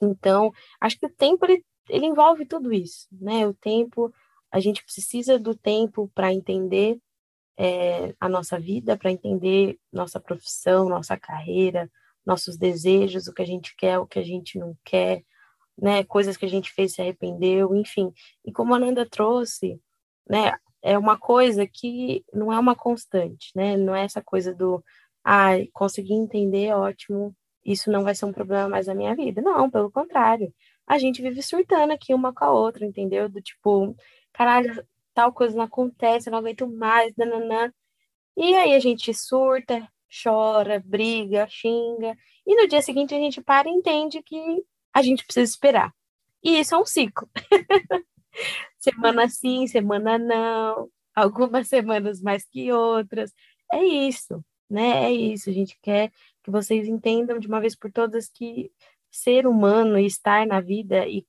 Então, 0.00 0.52
acho 0.80 0.98
que 0.98 1.06
o 1.06 1.14
tempo 1.14 1.44
ele, 1.46 1.64
ele 1.88 2.06
envolve 2.06 2.44
tudo 2.46 2.72
isso, 2.72 3.06
né? 3.12 3.46
O 3.46 3.54
tempo, 3.54 4.12
a 4.50 4.58
gente 4.58 4.82
precisa 4.82 5.38
do 5.38 5.54
tempo 5.54 6.10
para 6.14 6.32
entender 6.32 6.98
é, 7.56 8.14
a 8.18 8.28
nossa 8.28 8.58
vida, 8.58 8.96
para 8.96 9.12
entender 9.12 9.78
nossa 9.92 10.18
profissão, 10.18 10.88
nossa 10.88 11.16
carreira, 11.16 11.90
nossos 12.24 12.56
desejos, 12.56 13.26
o 13.26 13.34
que 13.34 13.42
a 13.42 13.46
gente 13.46 13.74
quer, 13.76 13.98
o 13.98 14.06
que 14.06 14.18
a 14.18 14.22
gente 14.22 14.58
não 14.58 14.76
quer, 14.84 15.22
né, 15.78 16.04
coisas 16.04 16.36
que 16.36 16.44
a 16.46 16.48
gente 16.48 16.72
fez 16.72 16.94
se 16.94 17.00
arrependeu, 17.02 17.74
enfim. 17.74 18.12
E 18.44 18.52
como 18.52 18.74
a 18.74 18.78
Nanda 18.78 19.06
trouxe, 19.08 19.80
né, 20.28 20.52
é 20.82 20.98
uma 20.98 21.18
coisa 21.18 21.66
que 21.66 22.24
não 22.32 22.52
é 22.52 22.58
uma 22.58 22.76
constante, 22.76 23.50
né, 23.54 23.76
não 23.76 23.94
é 23.94 24.04
essa 24.04 24.22
coisa 24.22 24.54
do, 24.54 24.84
ah, 25.24 25.50
consegui 25.72 26.14
entender, 26.14 26.72
ótimo, 26.74 27.34
isso 27.64 27.90
não 27.90 28.04
vai 28.04 28.14
ser 28.14 28.24
um 28.26 28.32
problema 28.32 28.68
mais 28.68 28.86
na 28.86 28.94
minha 28.94 29.14
vida. 29.14 29.40
Não, 29.42 29.70
pelo 29.70 29.90
contrário. 29.90 30.52
a 30.86 30.98
gente 30.98 31.22
vive 31.22 31.42
surtando 31.42 31.92
aqui 31.92 32.14
uma 32.14 32.32
com 32.34 32.44
a 32.44 32.50
outra, 32.52 32.84
entendeu? 32.84 33.28
Do 33.28 33.40
tipo, 33.40 33.94
caralho, 34.32 34.84
tal 35.14 35.32
coisa 35.32 35.56
não 35.56 35.64
acontece, 35.64 36.28
eu 36.28 36.32
não 36.32 36.38
aguento 36.40 36.66
mais, 36.68 37.14
nananã. 37.16 37.72
E 38.36 38.54
aí 38.54 38.74
a 38.74 38.78
gente 38.80 39.12
surta, 39.14 39.88
chora, 40.22 40.82
briga, 40.84 41.46
xinga, 41.48 42.16
e 42.46 42.56
no 42.56 42.68
dia 42.68 42.82
seguinte 42.82 43.14
a 43.14 43.18
gente 43.18 43.40
para 43.40 43.68
e 43.68 43.72
entende 43.72 44.22
que 44.22 44.64
a 44.92 45.02
gente 45.02 45.24
precisa 45.24 45.50
esperar. 45.52 45.94
E 46.42 46.58
isso 46.58 46.74
é 46.74 46.78
um 46.78 46.86
ciclo. 46.86 47.28
semana 48.78 49.28
sim, 49.28 49.66
semana 49.66 50.18
não, 50.18 50.88
algumas 51.14 51.68
semanas 51.68 52.20
mais 52.20 52.44
que 52.44 52.72
outras. 52.72 53.32
É 53.72 53.84
isso, 53.84 54.44
né? 54.68 55.04
É 55.04 55.12
isso. 55.12 55.50
A 55.50 55.52
gente 55.52 55.78
quer 55.82 56.10
que 56.42 56.50
vocês 56.50 56.88
entendam 56.88 57.38
de 57.38 57.46
uma 57.46 57.60
vez 57.60 57.76
por 57.76 57.92
todas 57.92 58.28
que 58.28 58.70
ser 59.10 59.46
humano 59.46 59.98
e 59.98 60.06
estar 60.06 60.46
na 60.46 60.60
vida 60.60 61.06
e 61.06 61.26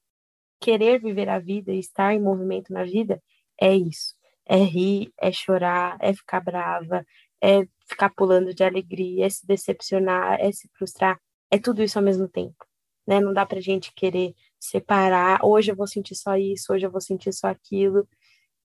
querer 0.60 1.02
viver 1.02 1.30
a 1.30 1.40
vida 1.40 1.72
e 1.72 1.80
estar 1.80 2.14
em 2.14 2.22
movimento 2.22 2.72
na 2.72 2.84
vida 2.84 3.22
é 3.60 3.76
isso. 3.76 4.16
É 4.46 4.58
rir, 4.58 5.12
é 5.20 5.32
chorar, 5.32 5.98
é 6.00 6.14
ficar 6.14 6.42
brava, 6.42 7.06
é 7.42 7.66
ficar 7.92 8.10
pulando 8.10 8.54
de 8.54 8.64
alegria, 8.64 9.26
é 9.26 9.30
se 9.30 9.46
decepcionar, 9.46 10.40
é 10.40 10.52
se 10.52 10.70
frustrar, 10.78 11.20
é 11.52 11.60
tudo 11.60 11.84
isso 11.84 12.00
ao 12.00 12.04
mesmo 12.06 12.28
tempo, 12.28 12.66
né? 13.06 13.20
Não 13.20 13.34
dá 13.34 13.46
pra 13.46 13.60
gente 13.60 13.94
querer 13.94 14.34
separar, 14.60 15.44
hoje 15.44 15.72
eu 15.72 15.76
vou 15.76 15.88
sentir 15.88 16.16
só 16.16 16.36
isso, 16.38 16.74
hoje 16.74 16.86
eu 16.86 16.92
vou 16.92 17.02
sentir 17.02 17.34
só 17.34 17.48
aquilo. 17.48 18.08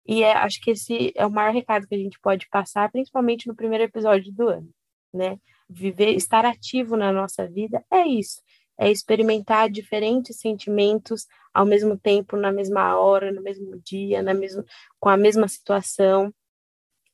E 0.06 0.22
é, 0.22 0.32
acho 0.34 0.60
que 0.60 0.70
esse 0.70 1.12
é 1.16 1.26
o 1.26 1.30
maior 1.30 1.52
recado 1.52 1.86
que 1.88 1.94
a 1.94 1.98
gente 1.98 2.18
pode 2.20 2.48
passar, 2.48 2.90
principalmente 2.90 3.48
no 3.48 3.56
primeiro 3.56 3.84
episódio 3.84 4.32
do 4.32 4.48
ano, 4.48 4.70
né? 5.12 5.38
Viver, 5.68 6.14
estar 6.14 6.44
ativo 6.44 6.96
na 6.96 7.12
nossa 7.12 7.48
vida 7.48 7.84
é 7.92 8.06
isso, 8.06 8.40
é 8.78 8.90
experimentar 8.90 9.68
diferentes 9.68 10.38
sentimentos 10.38 11.26
ao 11.52 11.66
mesmo 11.66 11.98
tempo, 11.98 12.36
na 12.36 12.52
mesma 12.52 12.96
hora, 12.96 13.32
no 13.32 13.42
mesmo 13.42 13.80
dia, 13.80 14.22
na 14.22 14.34
mesma, 14.34 14.64
com 15.00 15.08
a 15.08 15.16
mesma 15.16 15.48
situação. 15.48 16.32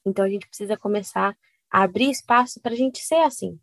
Então 0.04 0.24
a 0.24 0.28
gente 0.28 0.46
precisa 0.46 0.76
começar 0.76 1.34
abrir 1.72 2.10
espaço 2.10 2.60
para 2.60 2.74
a 2.74 2.76
gente 2.76 2.98
ser 3.00 3.22
assim, 3.22 3.58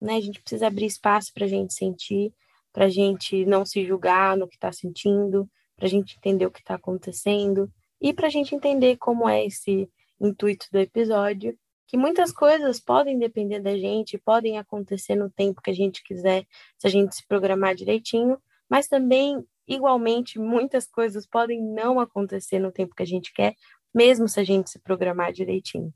né? 0.00 0.16
A 0.16 0.20
gente 0.20 0.40
precisa 0.40 0.66
abrir 0.66 0.86
espaço 0.86 1.32
para 1.32 1.44
a 1.44 1.48
gente 1.48 1.72
sentir, 1.72 2.34
para 2.72 2.86
a 2.86 2.88
gente 2.88 3.46
não 3.46 3.64
se 3.64 3.86
julgar 3.86 4.36
no 4.36 4.48
que 4.48 4.56
está 4.56 4.72
sentindo, 4.72 5.48
para 5.76 5.86
a 5.86 5.88
gente 5.88 6.16
entender 6.16 6.46
o 6.46 6.50
que 6.50 6.58
está 6.58 6.74
acontecendo 6.74 7.70
e 8.00 8.12
para 8.12 8.26
a 8.26 8.30
gente 8.30 8.54
entender 8.54 8.96
como 8.96 9.28
é 9.28 9.46
esse 9.46 9.88
intuito 10.20 10.66
do 10.72 10.78
episódio, 10.78 11.56
que 11.86 11.96
muitas 11.96 12.32
coisas 12.32 12.80
podem 12.80 13.18
depender 13.18 13.60
da 13.60 13.76
gente, 13.78 14.18
podem 14.18 14.58
acontecer 14.58 15.14
no 15.14 15.30
tempo 15.30 15.62
que 15.62 15.70
a 15.70 15.74
gente 15.74 16.02
quiser, 16.02 16.44
se 16.76 16.86
a 16.88 16.90
gente 16.90 17.14
se 17.14 17.26
programar 17.26 17.74
direitinho, 17.74 18.36
mas 18.68 18.88
também, 18.88 19.44
igualmente, 19.68 20.40
muitas 20.40 20.86
coisas 20.86 21.24
podem 21.24 21.62
não 21.62 22.00
acontecer 22.00 22.58
no 22.58 22.72
tempo 22.72 22.94
que 22.96 23.02
a 23.02 23.06
gente 23.06 23.32
quer, 23.32 23.54
mesmo 23.94 24.28
se 24.28 24.40
a 24.40 24.44
gente 24.44 24.70
se 24.70 24.80
programar 24.80 25.32
direitinho. 25.32 25.92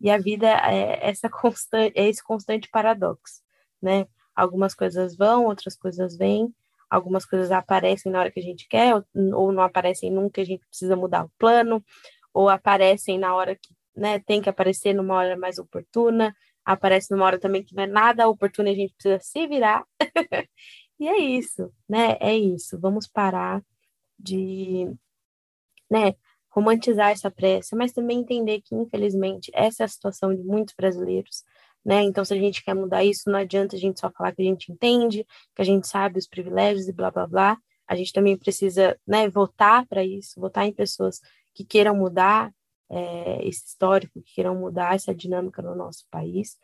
E 0.00 0.10
a 0.10 0.18
vida 0.18 0.48
é, 0.48 1.08
essa 1.08 1.28
constante, 1.28 1.92
é 1.96 2.08
esse 2.08 2.22
constante 2.22 2.68
paradoxo, 2.70 3.42
né? 3.82 4.06
Algumas 4.34 4.74
coisas 4.74 5.16
vão, 5.16 5.46
outras 5.46 5.76
coisas 5.76 6.16
vêm, 6.16 6.54
algumas 6.88 7.24
coisas 7.26 7.50
aparecem 7.52 8.10
na 8.10 8.20
hora 8.20 8.30
que 8.30 8.40
a 8.40 8.42
gente 8.42 8.66
quer, 8.68 8.94
ou, 9.34 9.52
não 9.52 9.62
aparecem 9.62 10.10
nunca, 10.10 10.40
a 10.40 10.44
gente 10.44 10.66
precisa 10.66 10.96
mudar 10.96 11.24
o 11.24 11.30
plano, 11.38 11.84
ou 12.32 12.48
aparecem 12.48 13.18
na 13.18 13.34
hora 13.34 13.54
que 13.54 13.74
né, 13.94 14.18
tem 14.20 14.40
que 14.40 14.48
aparecer 14.48 14.94
numa 14.94 15.14
hora 15.14 15.36
mais 15.36 15.58
oportuna, 15.58 16.34
aparece 16.64 17.10
numa 17.12 17.26
hora 17.26 17.38
também 17.38 17.62
que 17.64 17.74
não 17.74 17.82
é 17.84 17.86
nada 17.86 18.28
oportuna 18.28 18.70
e 18.70 18.72
a 18.72 18.76
gente 18.76 18.94
precisa 18.94 19.18
se 19.20 19.46
virar. 19.46 19.84
e 20.98 21.08
é 21.08 21.18
isso, 21.18 21.72
né? 21.88 22.16
É 22.20 22.36
isso. 22.36 22.78
Vamos 22.80 23.06
parar 23.06 23.62
de, 24.18 24.86
né, 25.90 26.14
romantizar 26.50 27.10
essa 27.10 27.30
pressa, 27.30 27.76
mas 27.76 27.92
também 27.92 28.20
entender 28.20 28.60
que, 28.60 28.74
infelizmente, 28.74 29.50
essa 29.54 29.84
é 29.84 29.86
a 29.86 29.88
situação 29.88 30.34
de 30.34 30.42
muitos 30.42 30.74
brasileiros, 30.74 31.44
né? 31.84 32.02
Então, 32.02 32.24
se 32.24 32.34
a 32.34 32.36
gente 32.36 32.62
quer 32.64 32.74
mudar 32.74 33.04
isso, 33.04 33.30
não 33.30 33.38
adianta 33.38 33.76
a 33.76 33.78
gente 33.78 34.00
só 34.00 34.10
falar 34.10 34.32
que 34.32 34.42
a 34.42 34.44
gente 34.44 34.70
entende, 34.70 35.24
que 35.54 35.62
a 35.62 35.64
gente 35.64 35.86
sabe 35.86 36.18
os 36.18 36.26
privilégios 36.26 36.88
e 36.88 36.92
blá 36.92 37.10
blá 37.10 37.26
blá. 37.26 37.58
A 37.86 37.94
gente 37.94 38.12
também 38.12 38.36
precisa, 38.36 38.98
né, 39.06 39.28
votar 39.28 39.86
para 39.86 40.04
isso, 40.04 40.40
votar 40.40 40.66
em 40.66 40.72
pessoas 40.72 41.20
que 41.54 41.64
queiram 41.64 41.96
mudar 41.96 42.52
é, 42.90 43.46
esse 43.46 43.66
histórico, 43.66 44.20
que 44.22 44.34
queiram 44.34 44.54
mudar 44.54 44.94
essa 44.94 45.14
dinâmica 45.14 45.62
no 45.62 45.74
nosso 45.74 46.04
país. 46.10 46.58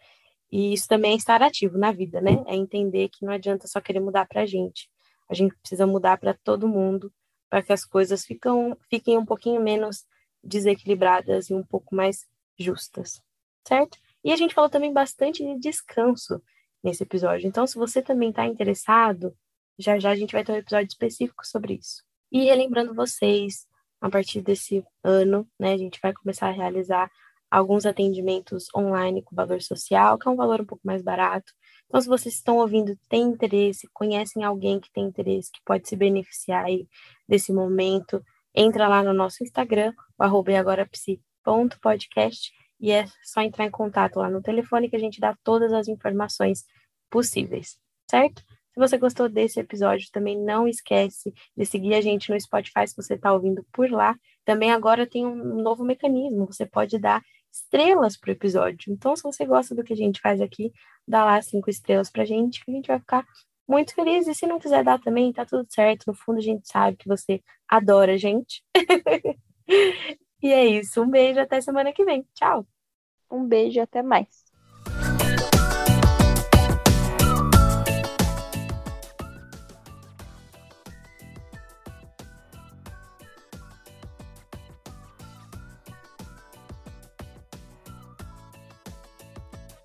E 0.50 0.72
isso 0.74 0.86
também 0.88 1.12
é 1.12 1.16
estar 1.16 1.42
ativo 1.42 1.78
na 1.78 1.92
vida, 1.92 2.20
né? 2.20 2.42
É 2.46 2.54
entender 2.54 3.08
que 3.08 3.24
não 3.24 3.32
adianta 3.32 3.66
só 3.66 3.80
querer 3.80 4.00
mudar 4.00 4.26
para 4.26 4.42
a 4.42 4.46
gente. 4.46 4.88
A 5.28 5.34
gente 5.34 5.56
precisa 5.56 5.86
mudar 5.86 6.18
para 6.18 6.34
todo 6.34 6.68
mundo, 6.68 7.12
para 7.48 7.62
que 7.62 7.72
as 7.72 7.84
coisas 7.84 8.24
ficam, 8.24 8.76
fiquem 8.88 9.16
um 9.18 9.24
pouquinho 9.24 9.60
menos 9.62 10.04
desequilibradas 10.42 11.50
e 11.50 11.54
um 11.54 11.62
pouco 11.62 11.94
mais 11.94 12.26
justas, 12.58 13.22
certo? 13.66 13.98
E 14.24 14.32
a 14.32 14.36
gente 14.36 14.54
falou 14.54 14.70
também 14.70 14.92
bastante 14.92 15.44
de 15.44 15.58
descanso 15.58 16.42
nesse 16.82 17.02
episódio. 17.02 17.46
Então, 17.46 17.66
se 17.66 17.76
você 17.76 18.02
também 18.02 18.30
está 18.30 18.46
interessado, 18.46 19.36
já 19.78 19.98
já 19.98 20.10
a 20.10 20.16
gente 20.16 20.32
vai 20.32 20.44
ter 20.44 20.52
um 20.52 20.56
episódio 20.56 20.88
específico 20.88 21.46
sobre 21.46 21.74
isso. 21.74 22.02
E 22.30 22.44
relembrando 22.44 22.94
vocês, 22.94 23.66
a 24.00 24.10
partir 24.10 24.40
desse 24.40 24.84
ano, 25.02 25.48
né, 25.58 25.72
a 25.72 25.78
gente 25.78 26.00
vai 26.00 26.12
começar 26.12 26.48
a 26.48 26.52
realizar 26.52 27.10
alguns 27.50 27.86
atendimentos 27.86 28.66
online 28.74 29.22
com 29.22 29.36
valor 29.36 29.60
social, 29.62 30.18
que 30.18 30.28
é 30.28 30.30
um 30.30 30.36
valor 30.36 30.60
um 30.60 30.66
pouco 30.66 30.86
mais 30.86 31.02
barato. 31.02 31.52
Então, 31.86 32.00
se 32.00 32.08
vocês 32.08 32.34
estão 32.34 32.58
ouvindo, 32.58 32.98
têm 33.08 33.22
interesse, 33.22 33.88
conhecem 33.92 34.42
alguém 34.44 34.80
que 34.80 34.90
tem 34.92 35.04
interesse, 35.04 35.52
que 35.52 35.60
pode 35.64 35.88
se 35.88 35.96
beneficiar 35.96 36.64
aí 36.64 36.86
desse 37.28 37.52
momento, 37.52 38.22
entra 38.54 38.88
lá 38.88 39.02
no 39.02 39.12
nosso 39.12 39.44
Instagram, 39.44 39.92
o 40.18 40.22
arroba 40.24 40.58
agorapsi.podcast, 40.58 42.52
e 42.80 42.90
é 42.90 43.06
só 43.22 43.40
entrar 43.40 43.66
em 43.66 43.70
contato 43.70 44.16
lá 44.16 44.28
no 44.28 44.42
telefone 44.42 44.88
que 44.88 44.96
a 44.96 44.98
gente 45.00 45.20
dá 45.20 45.36
todas 45.42 45.72
as 45.72 45.88
informações 45.88 46.64
possíveis, 47.10 47.78
certo? 48.10 48.42
Se 48.76 48.80
você 48.80 48.98
gostou 48.98 49.26
desse 49.26 49.58
episódio, 49.58 50.06
também 50.12 50.38
não 50.38 50.68
esquece 50.68 51.32
de 51.56 51.64
seguir 51.64 51.94
a 51.94 52.00
gente 52.02 52.30
no 52.30 52.38
Spotify 52.38 52.86
se 52.86 52.94
você 52.94 53.14
está 53.14 53.32
ouvindo 53.32 53.64
por 53.72 53.90
lá. 53.90 54.14
Também 54.44 54.70
agora 54.70 55.06
tem 55.06 55.24
um 55.24 55.62
novo 55.62 55.82
mecanismo, 55.82 56.44
você 56.44 56.66
pode 56.66 56.98
dar 56.98 57.22
estrelas 57.56 58.16
para 58.16 58.30
o 58.30 58.32
episódio. 58.32 58.92
Então, 58.92 59.16
se 59.16 59.22
você 59.22 59.44
gosta 59.44 59.74
do 59.74 59.82
que 59.82 59.92
a 59.92 59.96
gente 59.96 60.20
faz 60.20 60.40
aqui, 60.40 60.72
dá 61.06 61.24
lá 61.24 61.40
cinco 61.42 61.70
estrelas 61.70 62.10
para 62.10 62.22
a 62.22 62.26
gente, 62.26 62.64
que 62.64 62.70
a 62.70 62.74
gente 62.74 62.86
vai 62.86 62.98
ficar 62.98 63.26
muito 63.68 63.94
feliz. 63.94 64.26
E 64.28 64.34
se 64.34 64.46
não 64.46 64.58
quiser 64.58 64.84
dar 64.84 65.00
também, 65.00 65.32
tá 65.32 65.44
tudo 65.44 65.66
certo. 65.70 66.04
No 66.06 66.14
fundo, 66.14 66.38
a 66.38 66.42
gente 66.42 66.68
sabe 66.68 66.96
que 66.96 67.08
você 67.08 67.42
adora 67.68 68.14
a 68.14 68.16
gente. 68.16 68.62
e 70.42 70.52
é 70.52 70.64
isso. 70.66 71.02
Um 71.02 71.10
beijo 71.10 71.40
até 71.40 71.60
semana 71.60 71.92
que 71.92 72.04
vem. 72.04 72.26
Tchau. 72.34 72.66
Um 73.30 73.46
beijo 73.46 73.80
até 73.80 74.02
mais. 74.02 74.45